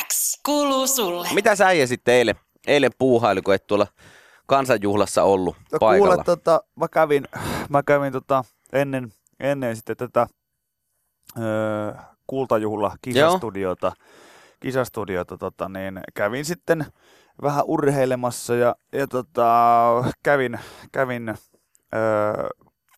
X 0.08 0.40
kuuluu 0.46 0.86
sulle. 0.86 1.28
Mitä 1.34 1.56
sä 1.56 1.66
äijä 1.66 1.86
sitten 1.86 2.14
eilen, 2.14 2.34
eilen 2.66 2.92
puuhaili, 2.98 3.42
kun 3.42 3.54
et 3.54 3.66
tuolla 3.66 3.86
kansanjuhlassa 4.48 5.22
ollut 5.22 5.56
No 5.72 5.78
paikalla? 5.78 6.14
kuule, 6.14 6.24
tota, 6.24 6.60
mä 6.76 6.88
kävin, 6.88 7.24
mä 7.68 7.82
kävin 7.82 8.12
tota, 8.12 8.44
ennen, 8.72 9.12
ennen 9.40 9.76
sitten 9.76 9.96
tätä 9.96 10.26
öö, 11.38 11.92
kultajuhla 12.26 12.96
kisastudiota, 13.02 13.92
kisastudiota 14.60 15.38
tota, 15.38 15.68
niin 15.68 16.00
kävin 16.14 16.44
sitten 16.44 16.86
vähän 17.42 17.64
urheilemassa 17.66 18.54
ja, 18.54 18.74
ja 18.92 19.06
tota, 19.06 19.44
kävin, 20.24 20.58
kävin 20.92 21.28
öö, 21.94 22.48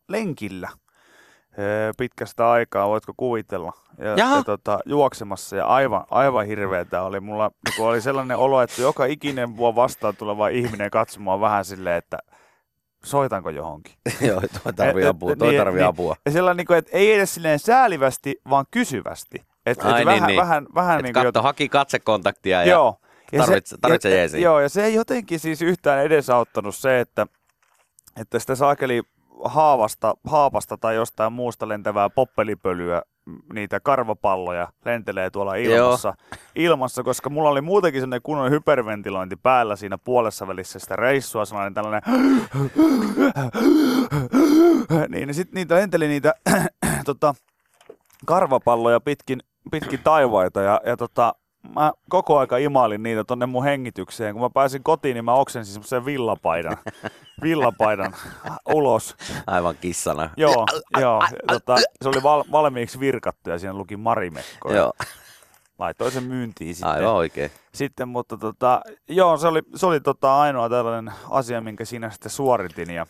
lenkillä 0.09 0.69
pitkästä 1.97 2.51
aikaa, 2.51 2.89
voitko 2.89 3.13
kuvitella, 3.17 3.73
ja, 3.99 4.15
Jaha. 4.17 4.37
ja 4.37 4.45
tota, 4.45 4.79
juoksemassa 4.87 5.57
ja 5.57 5.67
aivan, 5.67 6.05
aivan 6.11 6.47
hirveetä 6.47 7.03
oli. 7.03 7.21
Mulla 7.21 7.51
kun 7.77 7.87
oli 7.89 8.01
sellainen 8.01 8.37
olo, 8.37 8.63
että 8.63 8.83
joka 8.83 9.05
ikinen 9.05 9.57
vuo 9.57 9.75
vastaan 9.75 10.17
tuleva 10.17 10.49
ihminen 10.49 10.91
katsomaan 10.91 11.41
vähän 11.41 11.65
silleen, 11.65 11.97
että 11.97 12.19
soitanko 13.05 13.51
johonkin. 13.51 13.95
Joo, 14.29 14.41
toi 14.63 14.73
tarvii 14.73 15.03
Et- 15.03 15.09
et- 15.09 15.17
apua, 15.17 15.37
toi 15.37 15.49
niin, 15.49 15.59
tarvii 15.61 15.81
niin. 15.81 15.89
apua. 15.89 16.17
Ja 16.27 16.33
sellainen, 16.33 16.57
niin 16.57 16.67
kuin, 16.67 16.79
että 16.79 16.91
ei 16.97 17.13
edes 17.15 17.35
silleen 17.35 17.59
säälivästi, 17.59 18.41
vaan 18.51 18.65
kysyvästi. 18.71 19.43
Että 19.67 19.89
Ai 19.89 19.93
et 19.93 19.97
niin, 19.97 20.07
vähän, 20.07 20.27
niin. 20.27 20.37
vähän, 20.41 20.67
vähän 20.75 20.99
Et 20.99 21.03
niin 21.03 21.15
kuin 21.15 21.25
katso, 21.25 21.43
haki 21.43 21.69
katsekontaktia 21.69 22.63
ja 22.65 22.71
Joo. 22.71 22.97
tarvitse- 23.37 23.77
tarvitse 23.81 24.11
jeesiä. 24.11 24.41
Joo, 24.41 24.61
ja 24.61 24.69
se 24.69 24.85
ei 24.85 24.95
jotenkin 24.95 25.41
siis 25.41 25.63
yhtään 25.63 26.05
edesauttanut 26.05 26.75
se, 26.77 27.01
että, 27.01 27.27
että 28.21 28.39
sitä 28.39 28.55
saakeli 28.55 29.03
haavasta, 29.45 30.15
haapasta 30.27 30.77
tai 30.77 30.95
jostain 30.95 31.33
muusta 31.33 31.69
lentävää 31.69 32.11
poppelipölyä, 32.11 33.03
niitä 33.53 33.81
karvapalloja 33.81 34.69
lentelee 34.85 35.31
tuolla 35.31 35.55
ilmassa, 35.55 36.15
ilmassa, 36.55 37.03
koska 37.03 37.31
mulla 37.31 37.51
oli 37.51 37.61
muutenkin 37.61 38.01
sellainen 38.01 38.23
kunnon 38.23 38.51
hyperventilointi 38.51 39.37
päällä 39.37 39.77
siinä 39.77 39.99
puolessa 39.99 40.47
välissä 40.47 40.79
sitä 40.79 40.97
reissua, 40.97 41.45
sellainen 41.45 41.75
tällainen 41.75 42.03
niin, 45.09 45.27
niin 45.27 45.35
sitten 45.35 45.55
niitä 45.55 45.75
lenteli 45.75 46.09
niitä 46.09 46.35
tota, 47.05 47.35
karvapalloja 48.27 49.01
pitkin, 49.01 49.43
pitkin 49.71 50.01
taivaita 50.05 50.61
ja, 50.61 50.81
ja 50.87 50.97
tota, 50.97 51.35
mä 51.75 51.93
koko 52.09 52.39
aika 52.39 52.57
imailin 52.57 53.03
niitä 53.03 53.25
tonne 53.25 53.47
mun 53.47 53.65
hengitykseen. 53.65 54.35
Kun 54.35 54.43
mä 54.43 54.51
pääsin 54.51 54.83
kotiin, 54.83 55.15
niin 55.15 55.25
mä 55.25 55.35
oksensin 55.35 55.73
semmoisen 55.73 56.05
villapaidan, 56.05 56.77
villapaidan 57.43 58.15
ulos. 58.75 59.17
aivan 59.47 59.77
kissana. 59.81 60.31
Joo, 60.37 60.67
joo. 61.01 61.23
Tota, 61.49 61.77
se 62.03 62.09
oli 62.09 62.23
val, 62.23 62.45
valmiiksi 62.53 63.01
virkattu 63.01 63.51
ja 63.51 63.59
siinä 63.59 63.75
luki 63.75 63.97
Marimekko. 63.97 64.73
Joo, 64.73 64.93
Laitoin 65.79 66.13
sen 66.13 66.25
myyntiin 66.25 66.75
sitten. 66.75 66.91
aivan 66.91 67.15
oikein. 67.15 67.51
sitten 67.75 68.09
mutta 68.09 68.37
tota, 68.37 68.81
joo, 69.09 69.37
se 69.37 69.47
oli, 69.49 69.63
se 69.77 69.87
oli 69.87 70.01
tota 70.01 70.41
ainoa 70.41 70.69
tällainen 70.69 71.15
asia, 71.31 71.61
minkä 71.61 71.85
siinä 71.85 72.11
sitten 72.11 72.31
suoritin. 72.31 72.91
Ja, 72.91 73.07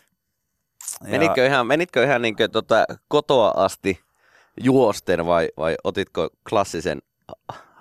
ja 1.05 1.11
Menitkö 1.11 1.47
ihan, 1.47 1.67
menitkö 1.67 2.05
ihan 2.05 2.23
niin 2.23 2.37
kuin, 2.37 2.51
tota, 2.51 2.85
kotoa 3.09 3.53
asti 3.57 4.01
juosten 4.61 5.27
vai, 5.27 5.49
vai 5.57 5.77
otitko 5.85 6.29
klassisen 6.49 6.99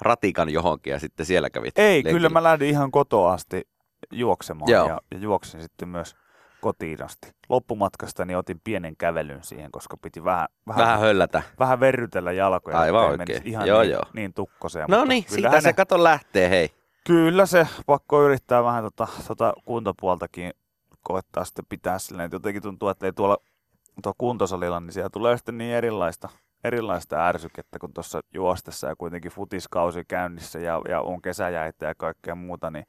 ratikan 0.02 0.50
johonkin 0.50 0.92
ja 0.92 1.00
sitten 1.00 1.26
siellä 1.26 1.50
kävit 1.50 1.78
Ei, 1.80 1.96
lenkillä? 1.96 2.14
kyllä 2.16 2.30
mä 2.30 2.44
lähdin 2.44 2.70
ihan 2.70 2.92
kotoa 2.92 3.34
asti 3.34 3.68
juoksemaan 4.12 4.72
Joo. 4.72 4.88
ja, 4.88 5.02
ja 5.12 5.18
juoksin 5.18 5.62
sitten 5.62 5.90
myös 5.90 6.16
kotiin 6.62 7.04
asti. 7.04 7.32
Loppumatkasta 7.50 8.26
niin 8.26 8.38
otin 8.38 8.62
pienen 8.64 8.98
kävelyn 8.98 9.44
siihen, 9.44 9.72
koska 9.72 9.98
piti 9.98 10.24
vähän, 10.24 10.48
vähän, 10.68 10.82
Vähän 10.86 11.00
höllätä. 11.00 11.42
vähän 11.60 11.80
verrytellä 11.80 12.32
jalkoja. 12.32 12.80
Aivan 12.80 13.10
oikein. 13.10 13.42
Ihan 13.46 13.68
Joo, 13.68 13.82
niin, 13.82 13.92
joo. 13.92 14.04
niin 14.14 14.34
tukkoseen. 14.34 14.86
No 14.90 15.06
niin, 15.06 15.24
siitä 15.24 15.36
kyllähän 15.36 15.62
se 15.62 15.74
kato 15.74 16.04
lähtee, 16.04 16.50
hei. 16.50 16.70
Kyllä 17.08 17.46
se 17.46 17.68
pakko 17.86 18.24
yrittää 18.24 18.64
vähän 18.64 18.84
tota, 18.84 19.08
tota 19.28 19.54
kuntopuoltakin 19.66 20.54
koettaa 21.02 21.46
sitten 21.46 21.66
pitää 21.70 22.00
silleen, 22.00 22.26
että 22.26 22.36
jotenkin 22.36 22.62
tuntuu, 22.62 22.90
että 22.90 23.06
ei 23.06 23.14
tuolla 23.14 23.38
tuo 24.04 24.14
kuntosalilla, 24.18 24.80
niin 24.80 24.94
siellä 24.94 25.10
tulee 25.10 25.38
sitten 25.38 25.58
niin 25.58 25.74
erilaista, 25.76 26.30
erilaista 26.63 27.28
ärsykettä 27.28 27.80
kuin 27.80 27.93
tuossa 27.93 28.22
juostessa 28.34 28.88
ja 28.88 28.95
kuitenkin 28.95 29.32
futiskausi 29.32 30.06
käynnissä 30.08 30.60
ja, 30.60 30.82
ja 30.89 31.02
on 31.02 31.22
kesäjäitä 31.22 31.86
ja 31.86 31.95
kaikkea 31.95 32.36
muuta, 32.36 32.72
niin 32.72 32.86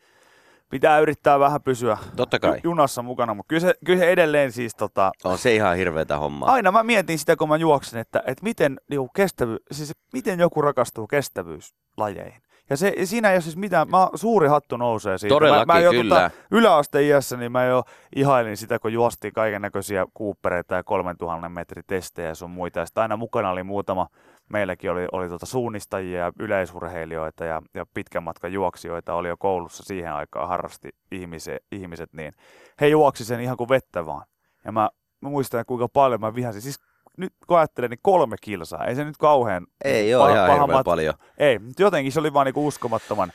pitää 0.70 0.98
yrittää 0.98 1.38
vähän 1.38 1.62
pysyä 1.62 1.98
Totta 2.16 2.38
kai. 2.38 2.50
ju- 2.54 2.60
junassa 2.64 3.02
mukana, 3.02 3.34
mutta 3.34 3.48
kyllä 3.48 3.60
se, 3.60 3.74
kyllä 3.86 3.98
se 3.98 4.10
edelleen 4.10 4.52
siis 4.52 4.74
tota, 4.74 5.10
On 5.24 5.38
se 5.38 5.54
ihan 5.54 5.76
hirveätä 5.76 6.18
hommaa. 6.18 6.52
aina 6.52 6.72
mä 6.72 6.82
mietin 6.82 7.18
sitä, 7.18 7.36
kun 7.36 7.48
mä 7.48 7.56
juoksen, 7.56 8.00
että, 8.00 8.22
että 8.26 8.42
miten, 8.44 8.80
niinku 8.90 9.08
kestävy, 9.16 9.56
siis 9.72 9.92
miten 10.12 10.40
joku 10.40 10.62
rakastuu 10.62 11.06
kestävyyslajeihin. 11.06 12.42
Ja 12.70 12.76
se, 12.76 12.94
siinä 13.04 13.30
ei 13.30 13.34
ole 13.34 13.40
siis 13.40 13.56
mitään, 13.56 13.90
mä, 13.90 14.08
suuri 14.14 14.48
hattu 14.48 14.76
nousee 14.76 15.18
siitä. 15.18 15.34
Todellakin, 15.34 15.66
mä, 15.66 15.72
mä 15.72 15.80
jo, 15.80 15.90
kyllä. 15.90 16.14
Tota, 16.14 16.30
yläasteiässä, 16.50 17.36
niin 17.36 17.52
mä 17.52 17.64
jo 17.64 17.82
ihailin 18.16 18.56
sitä, 18.56 18.78
kun 18.78 18.92
juostiin 18.92 19.32
kaiken 19.32 19.62
näköisiä 19.62 20.06
kuuppereita 20.14 20.74
ja 20.74 20.84
3000 20.84 21.48
metrin 21.48 21.84
testejä 21.86 22.28
ja 22.28 22.34
sun 22.34 22.50
muita. 22.50 22.78
Ja 22.78 22.86
sitten 22.86 23.02
aina 23.02 23.16
mukana 23.16 23.50
oli 23.50 23.62
muutama, 23.62 24.06
meilläkin 24.48 24.90
oli, 24.90 25.06
oli 25.12 25.28
tota 25.28 25.46
suunnistajia 25.46 26.20
ja 26.20 26.32
yleisurheilijoita 26.38 27.44
ja, 27.44 27.62
ja 27.74 27.86
pitkän 27.94 28.22
matkan 28.22 28.52
juoksijoita 28.52 29.14
oli 29.14 29.28
jo 29.28 29.36
koulussa 29.36 29.82
siihen 29.82 30.12
aikaan, 30.12 30.48
harrasti 30.48 30.88
ihmiset, 31.12 31.58
ihmiset 31.72 32.12
niin 32.12 32.32
he 32.80 32.86
juoksi 32.86 33.24
sen 33.24 33.40
ihan 33.40 33.56
kuin 33.56 33.68
vettä 33.68 34.06
vaan. 34.06 34.24
Ja 34.64 34.72
mä, 34.72 34.88
mä 35.20 35.28
muistan, 35.28 35.64
kuinka 35.66 35.88
paljon 35.88 36.20
mä 36.20 36.34
vihasin. 36.34 36.62
Siis 36.62 36.78
nyt 37.20 37.32
kun 37.46 37.58
ajattelen, 37.58 37.90
niin 37.90 37.98
kolme 38.02 38.36
kilsaa. 38.40 38.84
Ei 38.84 38.94
se 38.94 39.04
nyt 39.04 39.16
kauhean 39.16 39.66
Ei 39.84 40.14
ole 40.14 40.32
ihan 40.32 40.68
mat- 40.70 40.84
paljon. 40.84 41.14
Ei, 41.38 41.58
mutta 41.58 41.82
jotenkin 41.82 42.12
se 42.12 42.20
oli 42.20 42.32
vaan 42.32 42.46
niinku 42.46 42.66
uskomattoman 42.66 43.32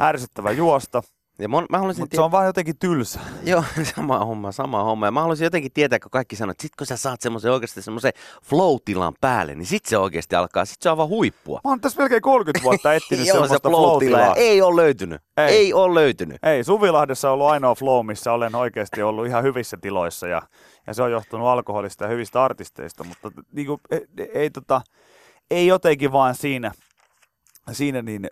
ärsyttävä 0.00 0.50
juosta, 0.50 1.02
Ja 1.38 1.48
mä 1.48 1.62
haluaisin 1.72 2.02
mutta 2.02 2.16
se 2.16 2.22
on 2.22 2.30
vaan 2.30 2.46
jotenkin 2.46 2.78
tylsä. 2.78 3.20
Joo, 3.44 3.64
sama 3.94 4.18
homma, 4.24 4.52
sama 4.52 4.84
homma. 4.84 5.06
Ja 5.06 5.10
mä 5.10 5.20
haluaisin 5.20 5.44
jotenkin 5.44 5.72
tietää, 5.72 5.98
kun 5.98 6.10
kaikki 6.10 6.36
sanoo, 6.36 6.50
että 6.50 6.62
sit 6.62 6.76
kun 6.76 6.86
sä 6.86 6.96
saat 6.96 7.20
semmoisen 7.20 7.52
oikeasti 7.52 7.82
semmoisen 7.82 8.12
flow-tilan 8.44 9.14
päälle, 9.20 9.54
niin 9.54 9.66
sit 9.66 9.84
se 9.86 9.98
oikeasti 9.98 10.36
alkaa, 10.36 10.64
sit 10.64 10.82
se 10.82 10.88
on 10.88 10.92
aivan 10.92 11.08
huippua. 11.08 11.60
Mä 11.64 11.70
oon 11.70 11.80
tässä 11.80 12.02
melkein 12.02 12.22
30 12.22 12.64
vuotta 12.64 12.94
etsinyt 12.94 13.26
Joo, 13.26 13.36
se 13.36 13.40
semmoista 13.40 13.68
flow-tila 13.68 14.18
flow-tilaa. 14.18 14.34
ei 14.36 14.62
ole 14.62 14.82
löytynyt. 14.82 15.20
Ei, 15.36 15.44
Ei. 15.44 15.56
ei 15.56 15.72
ole 15.72 15.94
löytynyt. 15.94 16.36
Ei, 16.42 16.64
Suvilahdessa 16.64 17.28
on 17.28 17.34
ollut 17.34 17.46
ainoa 17.48 17.74
flow, 17.74 18.06
missä 18.06 18.32
olen 18.32 18.54
oikeasti 18.54 19.02
ollut 19.02 19.26
ihan 19.26 19.42
hyvissä 19.42 19.76
tiloissa 19.80 20.26
ja, 20.28 20.42
ja 20.86 20.94
se 20.94 21.02
on 21.02 21.10
johtunut 21.12 21.48
alkoholista 21.48 22.04
ja 22.04 22.10
hyvistä 22.10 22.44
artisteista, 22.44 23.04
mutta 23.04 23.30
niin 23.52 23.66
kuin, 23.66 23.80
ei, 23.90 24.00
ei, 24.34 24.50
tota, 24.50 24.80
ei 25.50 25.66
jotenkin 25.66 26.12
vaan 26.12 26.34
siinä, 26.34 26.72
siinä 27.72 28.02
niin, 28.02 28.28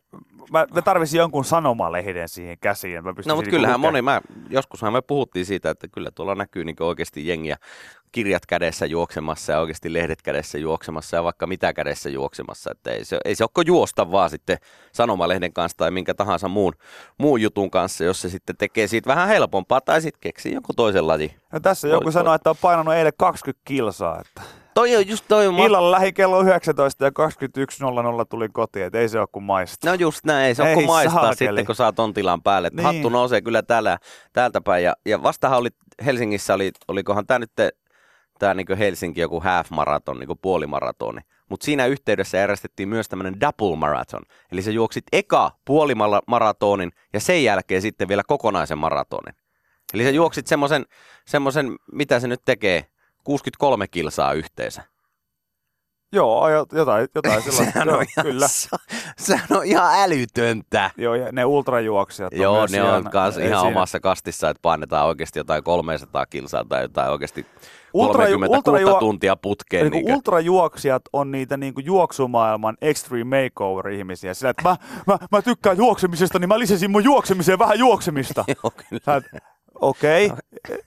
mä, 0.50 0.66
mä 0.74 0.82
tarvisin 0.82 1.18
jonkun 1.18 1.44
sanomalehden 1.44 2.28
siihen 2.28 2.58
käsiin. 2.58 3.04
Mä 3.04 3.10
No 3.10 3.12
mutta 3.12 3.26
niinku 3.26 3.50
kyllähän 3.50 3.80
moni, 3.80 4.02
mä, 4.02 4.20
joskushan 4.50 4.92
me 4.92 5.02
puhuttiin 5.02 5.46
siitä, 5.46 5.70
että 5.70 5.88
kyllä 5.88 6.10
tuolla 6.10 6.34
näkyy 6.34 6.64
niin 6.64 6.76
oikeasti 6.80 7.26
jengiä 7.26 7.56
kirjat 8.12 8.46
kädessä 8.46 8.86
juoksemassa 8.86 9.52
ja 9.52 9.60
oikeasti 9.60 9.92
lehdet 9.92 10.22
kädessä 10.22 10.58
juoksemassa 10.58 11.16
ja 11.16 11.24
vaikka 11.24 11.46
mitä 11.46 11.72
kädessä 11.72 12.10
juoksemassa. 12.10 12.70
Että 12.70 12.90
ei 12.90 13.04
se, 13.04 13.18
ei 13.24 13.34
se 13.34 13.44
ole 13.44 13.64
juosta 13.66 14.10
vaan 14.10 14.30
sitten 14.30 14.58
sanomalehden 14.92 15.52
kanssa 15.52 15.78
tai 15.78 15.90
minkä 15.90 16.14
tahansa 16.14 16.48
muun, 16.48 16.72
muun 17.18 17.40
jutun 17.40 17.70
kanssa, 17.70 18.04
jos 18.04 18.20
se 18.20 18.28
sitten 18.28 18.56
tekee 18.56 18.86
siitä 18.86 19.08
vähän 19.08 19.28
helpompaa 19.28 19.80
tai 19.80 20.00
sitten 20.00 20.20
keksii 20.20 20.52
jonkun 20.52 20.76
toisen 20.76 21.06
lajin. 21.06 21.30
No 21.52 21.60
tässä 21.60 21.88
joku 21.88 22.12
sanoi, 22.12 22.34
että 22.34 22.50
on 22.50 22.56
painanut 22.60 22.94
eilen 22.94 23.12
20 23.18 23.62
kilsaa. 23.64 24.20
Että 24.20 24.61
Toi 24.74 24.96
on 24.96 25.08
just 25.08 25.24
toi, 25.28 25.52
mä, 25.52 25.64
illalla 25.64 25.90
lähi 25.90 26.12
kello 26.12 26.40
19 26.40 27.04
ja 27.04 27.10
21.00 28.20 28.24
tuli 28.28 28.48
kotiin, 28.48 28.86
että 28.86 28.98
ei 28.98 29.08
se 29.08 29.18
ole 29.18 29.28
kuin 29.32 29.42
maista. 29.42 29.90
No 29.90 29.94
just 29.94 30.24
näin, 30.24 30.46
ei 30.46 30.54
se 30.54 30.62
ole 30.62 30.74
kuin 30.74 30.86
maistaa 30.86 31.22
saakeli. 31.22 31.48
sitten, 31.48 31.66
kun 31.66 31.74
saa 31.74 31.92
ton 31.92 32.14
tilan 32.14 32.42
päälle. 32.42 32.70
Niin. 32.72 32.84
Hattu 32.84 33.08
nousee 33.08 33.40
kyllä 33.40 33.62
täällä, 33.62 33.98
täältä 34.32 34.60
päin. 34.60 34.84
Ja, 34.84 34.94
ja 35.06 35.22
vastahan 35.22 35.58
oli 35.58 35.68
Helsingissä, 36.04 36.54
oli, 36.54 36.72
olikohan 36.88 37.26
tämä 37.26 37.38
nyt 37.38 37.52
tämä 38.38 38.54
niin 38.54 38.78
Helsinki 38.78 39.20
joku 39.20 39.40
half 39.40 39.70
maraton, 39.70 40.20
niin 40.20 40.38
puolimaratoni. 40.42 41.20
Mutta 41.48 41.64
siinä 41.64 41.86
yhteydessä 41.86 42.38
järjestettiin 42.38 42.88
myös 42.88 43.08
tämmöinen 43.08 43.40
double 43.40 43.76
marathon. 43.76 44.22
Eli 44.52 44.62
sä 44.62 44.70
juoksit 44.70 45.04
eka 45.12 45.50
puolimaratonin 45.64 46.90
ja 47.12 47.20
sen 47.20 47.44
jälkeen 47.44 47.82
sitten 47.82 48.08
vielä 48.08 48.22
kokonaisen 48.26 48.78
maratonin. 48.78 49.34
Eli 49.94 50.04
sä 50.04 50.10
juoksit 50.10 50.46
semmoisen, 50.46 50.84
semmoisen 51.26 51.76
mitä 51.92 52.20
se 52.20 52.28
nyt 52.28 52.40
tekee, 52.44 52.86
63 53.24 53.88
kilsaa 53.88 54.32
yhteensä. 54.32 54.82
Joo, 56.14 56.48
jo- 56.50 56.66
jotain, 56.72 57.08
jotain 57.14 57.42
sellaista. 57.42 57.64
Sehän 57.72 57.88
joo, 57.88 57.96
on, 57.98 58.06
ihan, 58.16 58.26
kyllä. 58.26 58.46
sehän 59.18 59.46
on 59.50 59.64
ihan 59.64 59.92
älytöntä. 60.00 60.90
Joo, 60.96 61.14
ja 61.14 61.28
ne 61.32 61.44
ultrajuoksijat 61.44 62.32
on 62.32 62.38
Joo, 62.40 62.66
ne 62.70 62.82
on 62.82 63.04
kans 63.10 63.36
ihan 63.36 63.48
siinä. 63.48 63.60
omassa 63.60 64.00
kastissa, 64.00 64.50
että 64.50 64.58
painetaan 64.62 65.06
oikeasti 65.06 65.38
jotain 65.38 65.64
300 65.64 66.26
kilsaa 66.26 66.64
tai 66.64 66.82
jotain 66.82 67.10
oikeasti 67.10 67.46
Ultra- 67.94 68.12
36 68.26 68.60
ultrajuo- 68.60 68.98
tuntia 68.98 69.36
putkeen. 69.36 69.90
Niin 69.90 70.04
Niin 70.04 70.14
ultrajuoksijat 70.16 71.02
on 71.12 71.30
niitä 71.30 71.56
niin 71.56 71.74
kuin 71.74 71.86
juoksumaailman 71.86 72.76
extreme 72.80 73.42
makeover-ihmisiä. 73.44 74.34
Sillä, 74.34 74.50
että 74.50 74.62
mä, 74.68 74.76
mä, 75.06 75.18
mä 75.32 75.42
tykkään 75.42 75.76
juoksemisesta, 75.76 76.38
niin 76.38 76.48
mä 76.48 76.58
lisäsin 76.58 76.90
mun 76.90 77.04
juoksemiseen 77.04 77.58
vähän 77.58 77.78
juoksemista. 77.78 78.44
Joo, 78.62 78.72
kyllä. 78.88 79.02
Sä 79.04 79.22
Okei. 79.82 80.30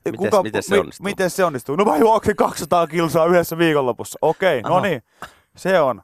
Mites- 0.10 0.44
miten 0.44 0.64
se 0.64 0.80
onnistuu? 0.80 1.04
Miten 1.04 1.30
se 1.30 1.46
onnistuu? 1.46 1.76
No 1.76 1.86
mä 1.86 1.98
juoksin 1.98 2.36
200 2.36 2.88
kilsaa 2.88 3.26
yhdessä 3.26 3.58
viikonlopussa. 3.58 4.20
Okei, 4.22 4.62
no 4.62 4.72
Aha. 4.76 4.82
niin. 4.82 5.04
Se 5.58 5.80
on, 5.80 6.02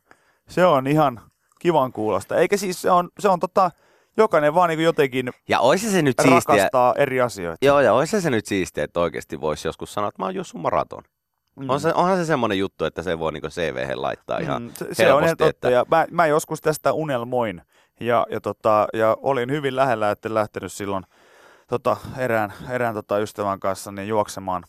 se 0.49 0.65
on 0.65 0.88
ihan 0.88 1.21
kivan 1.60 1.91
kuulosta. 1.93 2.36
Eikä 2.36 2.58
siis 2.58 2.82
se 2.82 2.91
on, 2.91 3.10
se 3.19 3.30
on 3.30 3.39
tota, 3.39 3.71
jokainen 4.17 4.54
vaan 4.56 4.69
niin 4.69 4.80
jotenkin 4.80 5.30
Ja 5.49 5.60
olisi 5.60 5.91
se 5.91 6.01
nyt 6.01 6.15
siistiä. 6.21 6.56
rakastaa 6.56 6.93
eri 6.97 7.21
asioita. 7.21 7.65
Joo, 7.65 7.80
ja 7.80 7.93
olisi 7.93 8.21
se 8.21 8.30
nyt 8.30 8.45
siistiä, 8.45 8.84
että 8.84 8.99
oikeasti 8.99 9.41
voisi 9.41 9.67
joskus 9.67 9.93
sanoa, 9.93 10.08
että 10.08 10.21
mä 10.21 10.25
oon 10.25 10.36
juossut 10.36 10.62
maraton. 10.62 11.04
Mm. 11.56 11.69
On 11.69 11.80
se, 11.80 11.93
onhan 11.93 12.17
se 12.17 12.25
semmoinen 12.25 12.58
juttu, 12.60 12.86
että 12.86 13.01
se 13.01 13.19
voi 13.19 13.32
niinku 13.32 13.47
CV 13.49 13.91
laittaa 13.95 14.38
ihan 14.39 14.62
Mm, 14.63 14.69
se, 14.73 14.86
se 14.93 15.04
on 15.13 15.19
ihan 15.19 15.23
helposti, 15.23 15.36
totta. 15.36 15.67
että 15.67 15.69
Ja 15.69 15.86
mä, 15.91 16.06
mä, 16.12 16.27
joskus 16.27 16.62
tästä 16.62 16.93
unelmoin 16.93 17.62
ja, 17.99 18.25
ja, 18.32 18.41
tota, 18.41 18.88
ja 18.93 19.17
olin 19.21 19.51
hyvin 19.51 19.75
lähellä, 19.75 20.12
että 20.12 20.34
lähtenyt 20.34 20.71
silloin 20.71 21.04
tota, 21.71 21.97
erään, 22.17 22.53
erään 22.69 22.93
tota, 22.93 23.19
ystävän 23.19 23.60
kanssa 23.60 23.91
niin 23.91 24.07
juoksemaan 24.07 24.63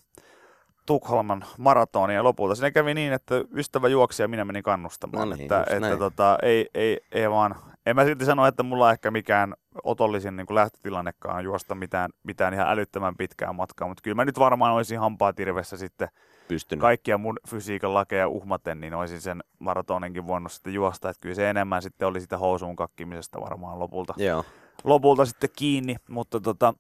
Tukholman 0.87 1.45
maratonia 1.59 2.17
ja 2.17 2.25
lopulta 2.25 2.55
siinä 2.55 2.71
kävi 2.71 2.95
niin, 2.95 3.13
että 3.13 3.35
ystävä 3.57 3.89
juoksi 3.89 4.23
ja 4.23 4.29
minä 4.29 4.45
menin 4.45 4.63
kannustamaan. 4.63 5.31
No 5.31 5.37
niin, 5.37 5.43
että 5.43 5.61
että 5.61 5.81
näin. 5.81 5.99
tota, 5.99 6.39
ei, 6.43 6.67
ei, 6.75 7.01
ei 7.13 7.31
vaan, 7.31 7.55
en 7.87 7.97
mä 7.97 8.05
silti 8.05 8.25
sano, 8.25 8.47
että 8.47 8.63
mulla 8.63 8.93
ehkä 8.93 9.11
mikään 9.11 9.55
otollisin 9.85 10.37
niin 10.37 10.47
lähtötilannekaan 10.51 11.45
juosta 11.45 11.75
mitään, 11.75 12.11
mitään 12.23 12.55
ihan 12.55 12.69
älyttömän 12.69 13.17
pitkää 13.17 13.53
matkaa, 13.53 13.89
mutta 13.89 14.03
kyllä 14.03 14.15
mä 14.15 14.25
nyt 14.25 14.39
varmaan 14.39 14.75
olisin 14.75 15.01
hampaa 15.01 15.33
tirvessä 15.33 15.77
sitten 15.77 16.09
pystynyt. 16.49 16.81
kaikkia 16.81 17.19
mun 17.19 17.39
fysiikan 17.49 17.95
lakeja 17.95 18.29
uhmaten, 18.29 18.81
niin 18.81 18.95
olisin 18.95 19.21
sen 19.21 19.43
maratoninkin 19.59 20.27
voinut 20.27 20.53
sitten 20.53 20.75
juosta. 20.75 21.11
Että 21.11 21.21
kyllä 21.21 21.35
se 21.35 21.51
enemmän 21.51 21.83
sitten 21.83 22.09
oli 22.09 22.21
sitä 22.21 22.39
housuun 22.39 22.77
kakkimisesta 22.77 23.41
varmaan 23.41 23.79
lopulta, 23.79 24.15
Joo. 24.17 24.45
lopulta 24.85 25.25
sitten 25.25 25.51
kiinni. 25.57 25.97
Mutta 26.09 26.41
tota, 26.41 26.75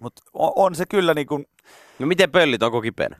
mutta 0.00 0.22
on, 0.32 0.52
on 0.56 0.74
se 0.74 0.86
kyllä 0.86 1.14
niin 1.14 1.26
kuin, 1.26 1.46
No 1.98 2.06
miten 2.06 2.30
pöllit, 2.30 2.62
onko 2.62 2.80
kipeänä? 2.80 3.16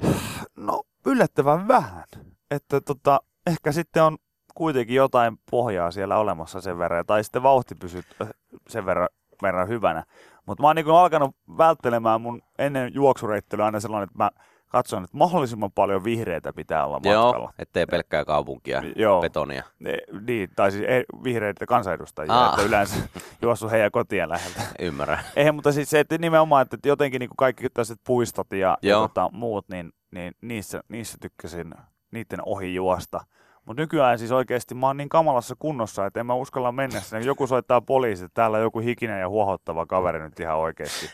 no 0.57 0.83
yllättävän 1.07 1.69
vähän. 1.69 2.05
Että 2.51 2.81
tota, 2.81 3.21
ehkä 3.47 3.73
sitten 3.73 4.03
on 4.03 4.19
kuitenkin 4.55 4.97
jotain 4.97 5.39
pohjaa 5.51 5.91
siellä 5.91 6.17
olemassa 6.19 6.61
sen 6.61 6.79
verran, 6.79 7.07
tai 7.07 7.25
sitten 7.25 7.43
vauhti 7.43 7.75
pysyy 7.75 8.03
äh, 8.23 8.29
sen 8.69 8.87
verran, 8.87 9.09
verran 9.43 9.69
hyvänä. 9.69 10.05
Mutta 10.47 10.63
mä 10.63 10.67
oon 10.67 10.77
niin 10.77 10.91
alkanut 10.91 11.37
välttelemään 11.59 12.21
mun 12.21 12.43
ennen 12.59 12.95
juoksureittelyä 12.95 13.65
aina 13.65 13.81
sellainen, 13.81 14.05
että 14.05 14.19
mä 14.19 14.31
katson, 14.69 15.05
että 15.05 15.17
mahdollisimman 15.17 15.73
paljon 15.73 16.05
vihreitä 16.05 16.53
pitää 16.53 16.87
olla 16.87 17.01
matkalla. 17.01 17.39
Joo, 17.39 17.51
ettei 17.59 17.87
pelkkää 17.87 18.25
kaupunkia, 18.25 18.83
Joo. 18.97 19.21
betonia. 19.21 19.63
Ne, 19.79 19.99
niin, 20.27 20.49
tai 20.57 20.73
siis 20.73 20.85
ei, 20.89 21.05
vihreitä 21.25 21.67
kansanedustajia, 21.67 22.33
Aa. 22.33 22.51
että 22.51 22.63
yleensä 22.63 22.97
juossut 23.43 23.71
heidän 23.71 23.91
kotien 23.91 24.29
läheltä. 24.29 24.61
Ymmärrän. 24.79 25.19
Eihän, 25.37 25.55
mutta 25.55 25.73
siis 25.73 25.91
se, 25.91 26.01
että 26.01 26.19
nimenomaan, 26.19 26.63
että 26.63 26.89
jotenkin 26.89 27.21
niin 27.21 27.29
kuin 27.29 27.37
kaikki 27.37 27.71
tällaiset 27.71 28.01
puistot 28.07 28.53
ja, 28.53 28.79
ja 28.83 28.97
tota, 28.97 29.31
muut, 29.33 29.69
niin, 29.69 29.93
niin 30.11 30.35
niissä, 30.41 30.81
niissä 30.89 31.19
tykkäsin 31.21 31.75
niiden 32.13 32.41
ohi 32.47 32.75
juosta. 32.75 33.21
Mutta 33.65 33.83
nykyään 33.83 34.19
siis 34.19 34.33
oikeasti 34.33 34.75
mä 34.75 34.87
oon 34.87 34.97
niin 34.97 35.09
kamalassa 35.09 35.55
kunnossa, 35.59 36.07
että 36.07 36.21
en 36.21 36.27
mä 36.27 36.35
uskalla 36.35 36.73
mennä 36.73 37.01
sinne. 37.01 37.25
Joku 37.25 37.47
soittaa 37.47 37.81
poliisi, 37.81 38.25
että 38.25 38.35
täällä 38.35 38.57
on 38.57 38.63
joku 38.63 38.81
hikinen 38.81 39.21
ja 39.21 39.29
huohottava 39.29 39.87
kaveri 39.87 40.23
nyt 40.23 40.41
ihan 40.41 40.57
oikeasti 40.57 41.11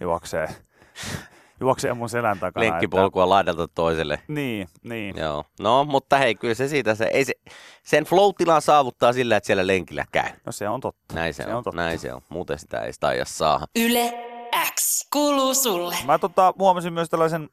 juoksee, 0.00 0.48
juoksee 1.64 1.94
mun 1.94 2.08
selän 2.08 2.38
takana. 2.38 2.66
Lenkkipolkua 2.66 3.28
laidalta 3.28 3.68
toiselle. 3.68 4.14
Että, 4.14 4.32
niin, 4.32 4.68
niin. 4.82 5.16
Joo. 5.16 5.44
No, 5.60 5.84
mutta 5.84 6.18
hei, 6.18 6.34
kyllä 6.34 6.54
se 6.54 6.68
siitä, 6.68 6.94
se, 6.94 7.04
ei 7.12 7.24
se, 7.24 7.32
sen 7.84 8.04
flow-tilan 8.04 8.62
saavuttaa 8.62 9.12
sillä, 9.12 9.36
että 9.36 9.46
siellä 9.46 9.66
lenkillä 9.66 10.04
käy. 10.12 10.30
No 10.46 10.52
se 10.52 10.68
on 10.68 10.80
totta. 10.80 11.14
Näin 11.14 11.34
se, 11.34 11.42
Se 11.42 11.48
on, 11.48 11.56
on 11.56 11.64
totta. 11.64 11.80
näin 11.80 11.98
se 11.98 12.12
on. 12.14 12.20
Muuten 12.28 12.58
sitä 12.58 12.78
ei 12.80 12.92
sitä 12.92 13.06
aja 13.06 13.24
saada. 13.24 13.66
Yle 13.76 14.12
X 14.74 15.08
kuuluu 15.12 15.54
sulle. 15.54 15.96
Mä 16.04 16.18
tota, 16.18 16.54
huomasin 16.58 16.92
myös 16.92 17.08
tällaisen 17.10 17.48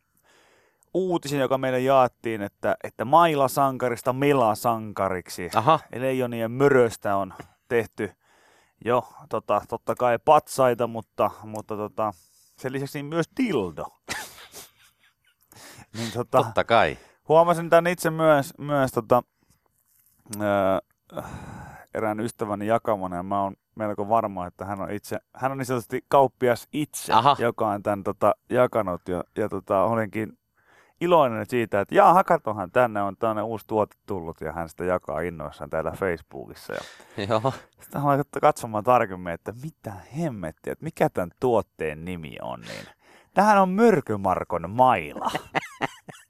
uutisen, 0.94 1.40
joka 1.40 1.58
meille 1.58 1.80
jaettiin, 1.80 2.42
että, 2.42 2.76
että 2.84 3.06
Maila-sankarista 3.06 4.14
Mela-sankariksi. 4.14 5.50
Aha, 5.56 5.80
Leijonien 5.96 6.52
möröstä 6.52 7.16
on 7.16 7.34
tehty 7.68 8.12
jo 8.86 9.08
tota, 9.30 9.62
totta 9.70 9.96
kai 9.96 10.20
patsaita, 10.26 10.88
mutta, 10.88 11.32
mutta 11.44 11.76
tota, 11.78 12.14
sen 12.62 12.72
lisäksi 12.72 12.98
niin 12.98 13.06
myös 13.06 13.30
dildo. 13.38 13.86
niin, 15.98 16.12
tota, 16.14 16.44
totta 16.44 16.64
kai. 16.64 16.98
huomasin 17.28 17.70
tämän 17.70 17.88
itse 17.92 18.10
myös, 18.10 18.54
myös 18.58 18.92
tota, 18.92 19.24
öö, 20.42 20.80
erään 21.94 22.20
ystäväni 22.20 22.68
jakamana 22.68 23.16
ja 23.16 23.24
mä 23.24 23.44
oon 23.44 23.56
melko 23.76 24.10
varma, 24.10 24.48
että 24.48 24.66
hän 24.66 24.82
on 24.82 24.92
itse, 24.92 25.20
hän 25.36 25.52
on 25.52 25.58
niin 25.58 25.66
sanotusti 25.66 26.06
kauppias 26.08 26.68
itse, 26.74 27.14
Aha. 27.14 27.36
joka 27.40 27.70
on 27.70 27.84
tämän 27.84 28.04
tota, 28.04 28.36
jakanut 28.50 29.02
ja, 29.08 29.24
ja 29.38 29.50
tota, 29.50 29.84
olenkin 29.84 30.38
iloinen 31.02 31.46
siitä, 31.46 31.82
että 31.82 31.96
jaa, 31.96 32.24
katohan 32.24 32.72
tänne 32.72 33.02
on 33.02 33.18
tämmöinen 33.18 33.44
uusi 33.44 33.68
tuote 33.68 33.96
tullut 34.06 34.42
ja 34.42 34.52
hän 34.52 34.70
sitä 34.70 34.86
jakaa 34.86 35.20
innoissaan 35.20 35.70
täällä 35.70 35.92
Facebookissa. 35.92 36.74
Ja 36.74 36.82
Joo. 37.30 37.54
sitten 37.82 38.02
hän 38.02 38.24
katsomaan 38.42 38.84
tarkemmin, 38.84 39.34
että 39.34 39.54
mitä 39.64 39.94
hemmettiä, 40.18 40.74
että 40.74 40.84
mikä 40.84 41.10
tämän 41.10 41.32
tuotteen 41.40 42.06
nimi 42.06 42.36
on. 42.42 42.62
Niin. 42.62 42.86
Tämähän 43.34 43.62
on 43.62 43.70
Mörkömarkon 43.70 44.70
maila. 44.70 45.32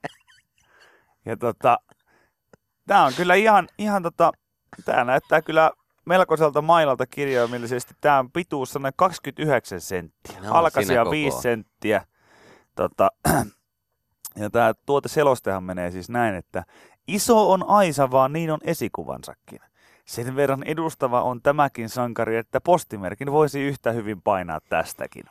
ja 1.26 1.38
tota, 1.38 1.80
tämä 2.88 3.06
on 3.06 3.14
kyllä 3.18 3.36
ihan, 3.36 3.68
ihan 3.78 4.04
tota, 4.04 4.32
tämä 4.86 5.04
näyttää 5.04 5.42
kyllä 5.42 5.72
melkoiselta 6.06 6.62
mailalta 6.62 7.06
kirjaimellisesti. 7.08 7.94
Tämä 8.02 8.20
on 8.20 8.32
pituus 8.32 8.74
sellainen 8.74 8.94
29 8.96 9.82
senttiä. 9.82 10.40
No, 10.40 10.54
koko 10.54 11.12
5 11.12 11.36
on. 11.36 11.42
senttiä. 11.42 12.06
Tota, 12.76 13.10
ja 14.36 14.50
tämä 14.50 14.74
tuoteselostehan 14.86 15.64
menee 15.64 15.92
siis 15.92 16.10
näin, 16.10 16.36
että 16.36 16.64
iso 17.08 17.52
on 17.52 17.66
Aisa, 17.68 18.12
vaan 18.12 18.34
niin 18.34 18.52
on 18.52 18.60
esikuvansakin. 18.64 19.60
Sen 20.06 20.36
verran 20.36 20.64
edustava 20.64 21.22
on 21.22 21.42
tämäkin 21.42 21.90
sankari, 21.90 22.38
että 22.38 22.62
postimerkin 22.62 23.32
voisi 23.32 23.62
yhtä 23.62 23.92
hyvin 23.92 24.22
painaa 24.22 24.60
tästäkin. 24.70 25.24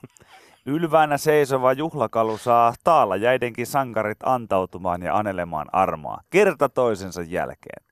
Ylväänä 0.66 1.18
seisova 1.18 1.72
juhlakalu 1.72 2.38
saa 2.38 2.74
taalla 2.84 3.16
jäidenkin 3.16 3.66
sankarit 3.66 4.18
antautumaan 4.22 5.02
ja 5.02 5.16
anelemaan 5.16 5.66
armoa, 5.72 6.20
kerta 6.30 6.68
toisensa 6.68 7.22
jälkeen. 7.22 7.84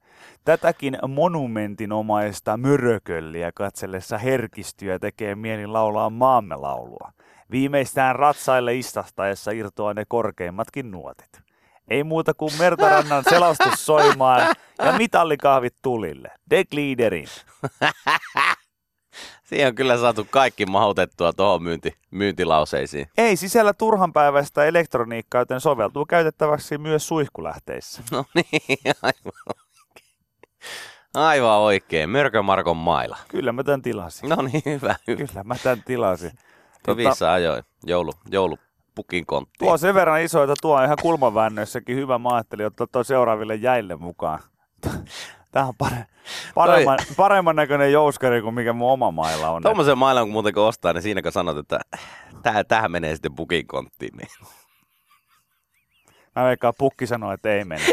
Tätäkin 0.45 0.99
monumentinomaista 1.09 2.57
mörökölliä 2.57 3.53
katsellessa 3.55 4.19
herkistyä 4.19 4.99
tekee 4.99 5.35
mieli 5.35 5.67
laulaa 5.67 6.11
maamme 6.11 6.57
laulua. 6.57 7.13
Viimeistään 7.51 8.17
ratsaille 8.17 8.75
istastaessa 8.75 9.51
irtoaa 9.51 9.95
ne 9.95 10.05
korkeimmatkin 10.09 10.91
nuotit. 10.91 11.41
Ei 11.91 12.05
muuta 12.05 12.35
kuin 12.35 12.53
Mertarannan 12.59 13.25
selostus 13.29 13.87
soimaan 13.87 14.55
ja 14.79 14.93
mitallikahvit 14.93 15.75
tulille. 15.83 16.31
De 16.51 16.65
Gliederin. 16.65 17.29
Siihen 19.45 19.69
on 19.69 19.75
kyllä 19.75 19.99
saatu 19.99 20.27
kaikki 20.31 20.67
mahutettua 20.67 21.33
tuohon 21.33 21.63
myynti, 21.63 21.95
myyntilauseisiin. 22.11 23.07
Ei 23.19 23.37
sisällä 23.37 23.73
turhanpäiväistä 23.73 24.65
elektroniikkaa, 24.65 25.41
joten 25.41 25.61
soveltuu 25.61 26.07
käytettäväksi 26.07 26.79
myös 26.79 27.09
suihkulähteissä. 27.09 28.03
No 28.11 28.25
niin, 28.35 28.79
aivan 29.03 29.33
oikein. 29.49 30.09
Aivan 31.15 31.59
oikein. 31.59 32.11
Mörkö 32.11 32.43
Markon 32.43 32.77
maila. 32.77 33.19
Kyllä 33.29 33.53
mä 33.53 33.65
tän 33.65 33.83
tilasin. 33.83 34.29
No 34.29 34.37
niin, 34.37 34.63
hyvä, 34.67 34.97
hyvä. 35.07 35.27
Kyllä 35.27 35.45
mä 35.45 35.55
tän 35.63 35.83
tilasin. 35.87 36.33
Tota, 36.87 37.03
Hyvissä 37.03 37.33
ajoin. 37.33 37.63
Joulu, 37.87 38.13
joulupukin 38.31 39.27
konttiin. 39.27 39.59
tuo 39.59 39.73
on 39.73 39.79
sen 39.79 39.95
verran 39.95 40.21
iso, 40.23 40.43
että 40.43 40.55
tuo 40.63 40.77
on 40.77 40.85
ihan 40.85 40.97
kulmaväännöissäkin 41.03 41.97
hyvä. 41.97 42.19
Mä 42.19 42.29
ajattelin 42.29 42.67
ottaa 42.67 42.87
tuo 42.87 43.05
seuraaville 43.05 43.55
jäille 43.55 43.97
mukaan. 43.97 44.39
Tämä 45.53 45.67
on 45.67 45.75
pare- 45.85 46.05
paremman, 46.55 46.99
paremman 47.17 47.57
näköinen 47.57 47.93
jouskari 47.93 48.43
kuin 48.43 48.55
mikä 48.55 48.73
mun 48.73 48.91
oma 48.91 49.11
mailla 49.11 49.51
on. 49.51 49.63
Tuommoisen 49.63 49.99
mailan 49.99 50.25
kun 50.25 50.33
muuten 50.33 50.55
kun 50.55 50.63
ostaa, 50.63 50.93
niin 50.93 51.03
siinä 51.03 51.23
kun 51.23 51.33
sanot, 51.33 51.57
että 51.57 51.81
tähän, 52.43 52.67
tähän 52.67 52.91
menee 52.91 53.15
sitten 53.15 53.35
pukin 53.35 53.67
konttiin. 53.67 54.17
Niin. 54.17 54.29
Mä 56.37 56.45
veikkaan 56.45 56.75
pukki 56.79 57.07
sanoo, 57.07 57.33
että 57.33 57.53
ei 57.53 57.65
mene. 57.65 57.83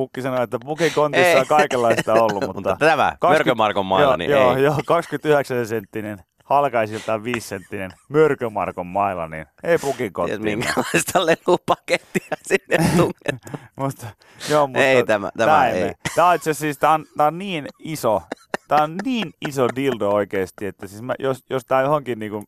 Pukki 0.00 0.22
sanoi, 0.22 0.42
että 0.42 0.58
pukin 0.64 0.92
kontissa 0.94 1.26
Ei. 1.28 1.36
on 1.40 1.46
kaikenlaista 1.46 2.12
ollut, 2.14 2.32
mutta... 2.46 2.52
Mutta 2.70 2.76
tämä, 2.76 3.16
Mörkö 3.28 3.54
Markon 3.54 3.86
maila, 3.86 4.06
joo, 4.10 4.16
niin 4.16 4.30
joo, 4.30 4.56
ei. 4.56 4.62
joo, 4.62 4.76
29 4.86 5.66
senttinen 5.66 6.18
halkaisiltaan 6.44 7.24
viisenttinen 7.24 7.90
mörkömarkon 8.08 8.86
mailla, 8.86 9.28
niin 9.28 9.46
ei 9.62 9.78
pukin 9.78 10.12
kotiin. 10.12 10.42
minkälaista 10.42 11.26
lelupakettia 11.26 12.36
sinne 12.46 12.76
tungetaan. 12.96 13.68
Musta, 13.76 14.06
joo, 14.50 14.66
mutta 14.66 14.80
Ei 14.84 15.04
tämä- 15.04 15.30
tämä 15.38 15.68
ei. 15.68 15.80
mene. 15.80 15.94
Tää 16.14 16.26
on 16.26 16.34
itse 16.34 16.54
siis, 16.54 16.78
tää 16.78 16.90
on, 16.90 17.04
tää 17.16 17.26
on 17.26 17.38
niin 17.38 17.66
iso, 17.78 18.22
tää 18.68 18.82
on 18.82 18.96
niin 19.04 19.30
iso 19.48 19.68
dildo 19.76 20.10
oikeesti, 20.10 20.66
että 20.66 20.86
siis 20.86 21.02
mä, 21.02 21.14
jos, 21.18 21.44
jos 21.50 21.64
tää 21.64 21.82
johonkin 21.82 22.18
niinku 22.18 22.44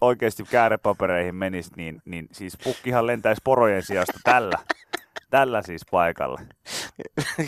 oikeesti 0.00 0.44
käärepapereihin 0.50 1.34
menisi, 1.34 1.70
niin, 1.76 2.02
niin 2.04 2.26
siis 2.32 2.58
pukkihan 2.64 3.06
lentäisi 3.06 3.40
porojen 3.44 3.82
sijasta 3.82 4.18
tällä, 4.24 4.58
tällä 5.30 5.62
siis 5.62 5.82
paikalla. 5.90 6.40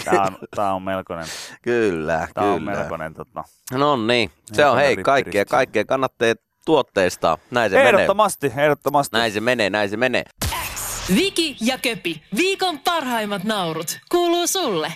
Tää 0.05 0.23
on, 0.23 0.39
tää 0.57 0.75
on 0.75 0.83
melkoinen, 0.83 1.27
Kyllä, 1.63 2.29
tää 2.35 2.45
on 2.45 2.59
kyllä. 2.59 2.73
melkoinen 2.73 3.15
tota. 3.15 3.45
No 3.73 3.97
niin, 3.97 4.31
se 4.53 4.67
on 4.67 4.77
hei, 4.77 4.97
kaikkea, 4.97 5.45
kaikkea 5.45 5.85
kannattaa 5.85 6.35
tuotteistaa. 6.65 7.39
Näin 7.51 7.71
se 7.71 7.77
menee. 7.77 7.93
Ehdottomasti, 7.93 8.53
ehdottomasti. 8.57 9.17
Näin 9.17 9.33
se 9.33 9.41
menee, 9.41 9.71
näin 9.71 9.91
se 9.91 9.97
menee. 9.97 10.25
Viki 11.15 11.57
ja 11.61 11.79
Köpi, 11.79 12.23
viikon 12.37 12.79
parhaimmat 12.79 13.45
naurut, 13.45 13.99
kuuluu 14.09 14.47
sulle. 14.47 14.93